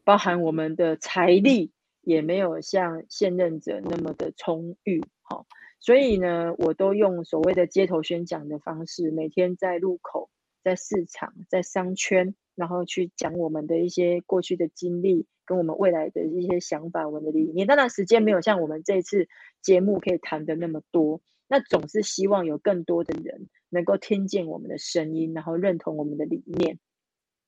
[0.04, 5.02] 包含我们的财力，也没有像现任者那么的充裕。
[5.22, 5.46] 好。
[5.80, 10.28] 所以呢，我都用所谓的街头宣讲的方式，每天在路口、
[10.64, 17.64] 在市场、在商圈，然后去讲我们的一些过去的经历，跟我们未来的一些想法、我们的理念。
[17.64, 19.28] 当然，时间没有像我们这次
[19.62, 26.78] 节目可以谈的那么多，那总是希望有更多的人能够听见我们的声音，然后认同我们的理念，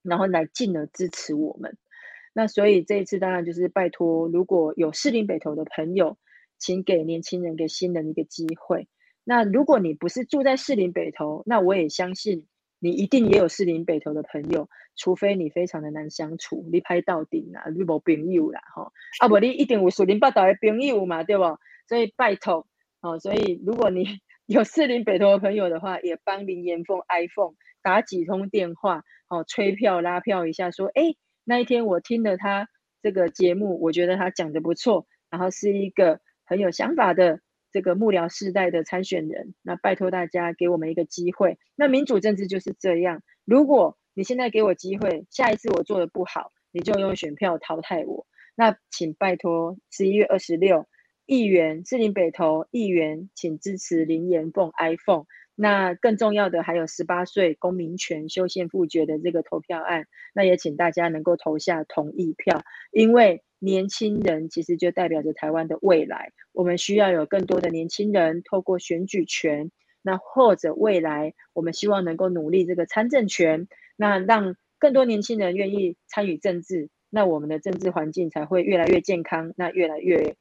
[0.02, 1.76] 然后来进而支持我们。
[2.32, 6.16] 那所以这一次当然就是拜托，如果有士林北投的朋友。
[6.62, 8.86] 请给年轻人、给新人一个机会。
[9.24, 12.46] 那如果你不是住在士林北投，那我也相信
[12.78, 21.44] 你一定也有士林北投的朋友，除非你非常的难相处，你拍到顶啊，你无朋友啦，哈，啊不，你一定有士林北投的朋友嘛，对不？
[21.88, 22.66] 所以拜托，
[23.00, 24.04] 哦，所以如果你
[24.52, 32.68] 有四零北投的朋友的话，也帮林岩凤 iPhone 打几通电话，哦，催票拉票一下，说，哎，那一天我听了他
[33.00, 36.20] 这个节目，我觉得他讲的不错，然后是一个。
[36.44, 37.38] 很有想法的
[37.70, 41.58] 这个幕僚世代的参选人，那拜托大家给我们一个机会。
[41.76, 48.26] 那民主政治就是这样，如果你现在给我机会，下一次我做的不好，你就用选票淘汰我。
[48.56, 50.88] 那请拜托十一月二十六，
[51.30, 55.26] 议员士林北投议员，请支持林延凤 iPhone。
[55.54, 62.62] 那更重要的还有十八岁公民权修宪复决的这个投票案，那也请大家能够投下同意票，
[62.92, 63.42] 因为。
[63.62, 69.70] 年轻人其实就代表着台湾的未来，我们需要有更多的年轻人透过选举权，
[70.00, 73.68] 那或者未来我们希望能够努力这个参政权，
[73.98, 80.36] 那让更多年轻人愿意参与政治，那我们的政治环境才会越来越健康，那越来越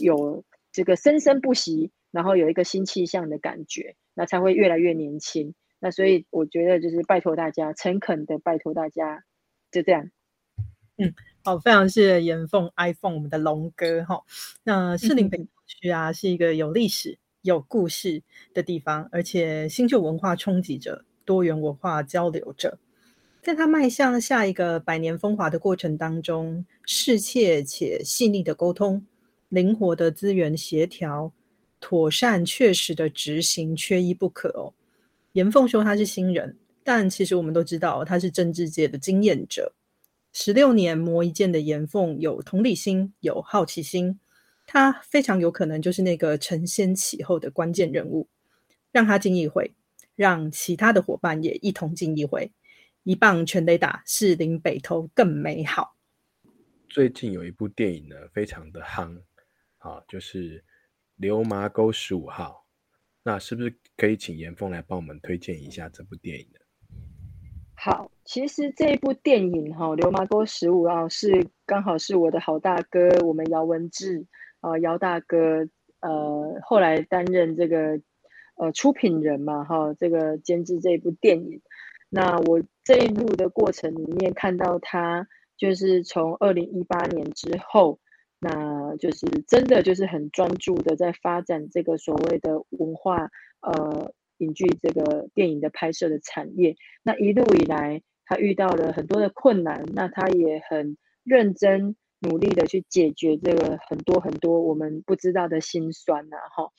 [0.00, 5.54] 有这个生生不息，然后有一个新气象的感觉，那才会越来越年轻。
[5.78, 9.24] 那所以我觉得就是拜托大家，诚恳的拜托大家，
[9.70, 10.10] 就这样，
[10.98, 11.14] 嗯。
[11.44, 14.24] 好，非常谢谢严凤 iPhone，我们的龙哥哈。
[14.64, 22.80] 那士林北区啊，是一个有历史、有故事的地方，而且新旧文化冲击着，多元文化交流着。
[23.42, 29.06] 在他迈向下一个百年风华的过程当中，适切且细腻的沟通，
[29.56, 31.32] 灵活的资源协调，
[31.80, 34.74] 妥善确实的执行，缺一不可哦。
[35.32, 39.72] 严凤说他是新人，但其实我们都知道他是政治界的经验者。
[40.34, 44.20] 十六年磨一剑的严凤有同理心，有好奇心，
[44.66, 48.28] 他非常有可能就是那个承先启后的关键人物。
[48.92, 49.74] 让他进一回，
[50.14, 52.50] 让其他的伙伴也一同进一回。
[53.02, 55.96] 一棒全得打，士林北投更美好。
[56.88, 59.16] 最近有一部电影呢，非常的夯，
[59.86, 60.58] 啊，就是
[61.16, 62.64] 《流麻沟十五号》。
[63.22, 66.60] 那是不是可以请严峰来帮我们推荐一下这部电影呢？
[67.76, 74.26] 好，其实这一部电影哈，《流麻沟十五号》是刚好是我的好大哥，我们姚文志
[74.60, 75.68] 啊，姚大哥，
[76.00, 78.00] 呃，后来担任这个
[78.56, 81.60] 呃出品人嘛，哈，这个监制这一部电影。
[82.08, 85.26] 那我这一路的过程里面，看到他
[85.56, 87.98] 就是从二零一八年之后，
[88.38, 93.30] 那就是真的就是很专注的在发展这个所谓的文化
[93.60, 96.76] 呃影剧这个电影的拍摄的产业。
[97.02, 106.70] 那一路以来，他遇到了很多的困难，那他也很认真努力的去解决这个很多很多我们不知道的辛酸呐哈。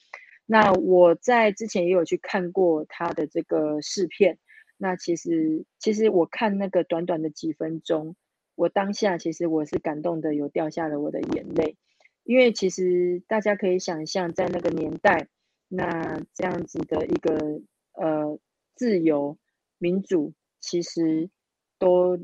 [0.45, 4.37] 那我在之前也有去看过他的这个试片。
[4.79, 8.15] 那其实，其实我看那个短短的几分钟，
[8.57, 11.77] 我当下其实我是感动的，有掉下了我的眼泪。
[12.23, 15.27] 因为其实大家可以想象，在那个年代，
[15.67, 17.61] 那这样子的一个
[17.93, 18.39] 呃
[18.75, 19.37] 自由
[19.77, 21.29] 民主，其实
[21.77, 22.17] 都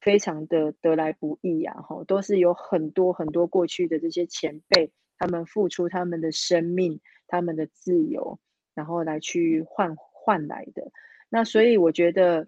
[0.00, 8.38] 非常的得来不易呀，哈，都是有很多很多过去的这些前辈，他们付出他们的生命、他们的自由，
[8.74, 10.92] 然后来去换换来的。
[11.28, 12.46] 那所以我觉得，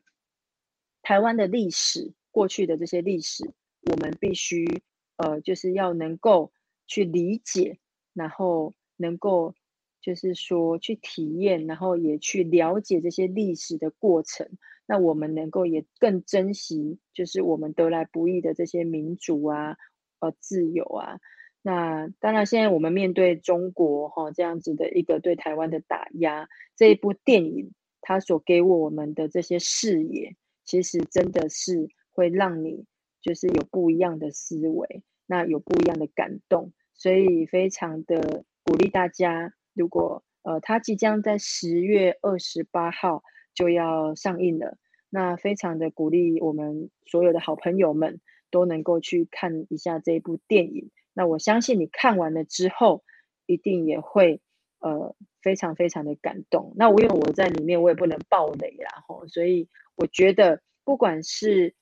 [1.03, 3.45] 台湾的历史过去的这些历史，
[3.93, 4.83] 我们必须
[5.17, 6.51] 呃，就是要能够
[6.89, 7.79] 去理解，
[8.13, 9.55] 然后能够
[10.01, 14.51] 就是说去体验，然后也去了解这些历史的过程。
[14.85, 19.77] 那我们能够也更珍惜，就是我们得来不易的这些民主啊，
[20.19, 21.21] 呃，自由啊。
[21.63, 27.73] 那当然，现在我们面对中国哈这样子的一个对台湾的打压，这一部电影。
[28.07, 32.87] 它所给我们的这些视野，其实真的是会让你
[33.21, 39.53] 就是有不一样的思维，那有不一样的感动，所以非常的鼓励大家。
[39.75, 44.79] 如果呃，他即将在十月二十八号就要上映了，
[45.11, 50.91] 那非常的鼓励我们所有的好朋友们都能够去看一下这部电影。
[51.13, 53.05] 那我相信你看完了之后，
[53.47, 54.41] 一定也会。
[54.81, 56.75] 呃，非常非常的感动。
[56.77, 61.75] 那我因为我在里面，我也不能爆雷啦，吼，所以我觉得不管是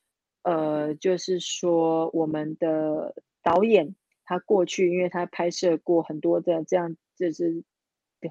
[0.43, 7.63] 呃，就是说我们的导演他过去，因为他拍摄过很多的这样，就是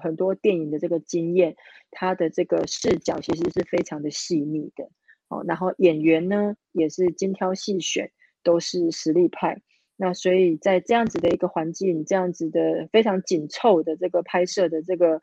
[0.00, 1.56] 很多电影的这个经验，
[1.90, 4.88] 他的这个视角其实是非常的细腻的，
[5.28, 8.10] 哦，然后演员呢也是精挑细选，
[8.42, 9.62] 都是实力派。
[9.96, 15.20] 那所以在这样子的一个环境，这样子的非常紧凑的这个拍摄的这个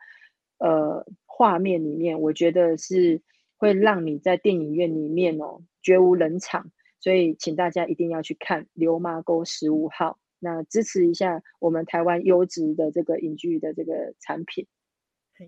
[0.60, 3.22] 呃画面里面，我觉得是
[3.58, 6.72] 会让你在电影院里面哦绝无冷场。
[7.00, 14.68] 所以请大家一定要去看《流麻沟十五号》，那支持一下我们台湾优质的这个影剧的这个产品。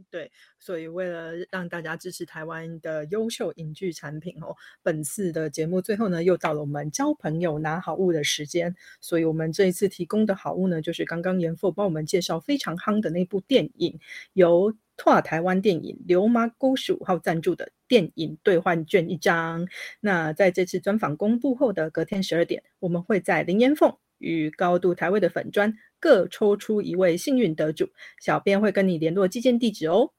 [0.09, 8.73] 对，所以为了让大家支持台湾的优秀影剧产品哦，本次的节目最后呢，又到了我们交朋友拿好物的时间。
[9.01, 13.99] 所以我们这一次提供的好物呢，就是刚刚严父帮我们介绍非常夯的那部电影，
[14.31, 19.67] 由拓台湾电影流麻沟十五号赞助的电影兑换券一张。
[19.99, 25.75] 那在这次专访公布后的隔天十二点，我们会在林岩凤与高度台位的粉砖。
[25.99, 27.89] 各抽出一位幸运得主，
[28.19, 30.13] 小编会跟你联络寄件地址哦。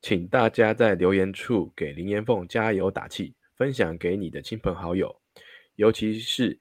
[0.00, 5.14] 请大家在留言处给林岩凤加油打气，分享给你的亲朋好友，
[5.76, 6.58] 尤其是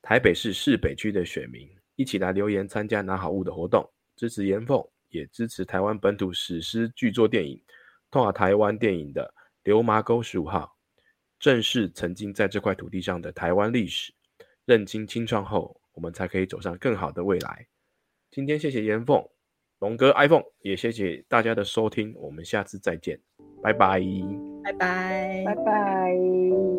[0.00, 7.56] 台北市市北区的选民，一起来留言参加拿好物的活动，支持岩凤，也支持台湾本土史诗巨作电影
[8.10, 9.34] 《通往台湾电影的
[9.64, 10.76] 流麻沟十五号》，
[11.38, 14.12] 正是曾经在这块土地上的台湾历史，
[14.64, 15.78] 认清清创后。
[15.92, 17.66] 我们才可以走上更好的未来。
[18.30, 19.22] 今天谢谢严凤、
[19.80, 22.14] 龙哥、iPhone，也谢谢大家的收听。
[22.14, 23.20] 我们下次再见，
[23.60, 24.00] 拜拜，
[24.62, 26.69] 拜拜，拜拜。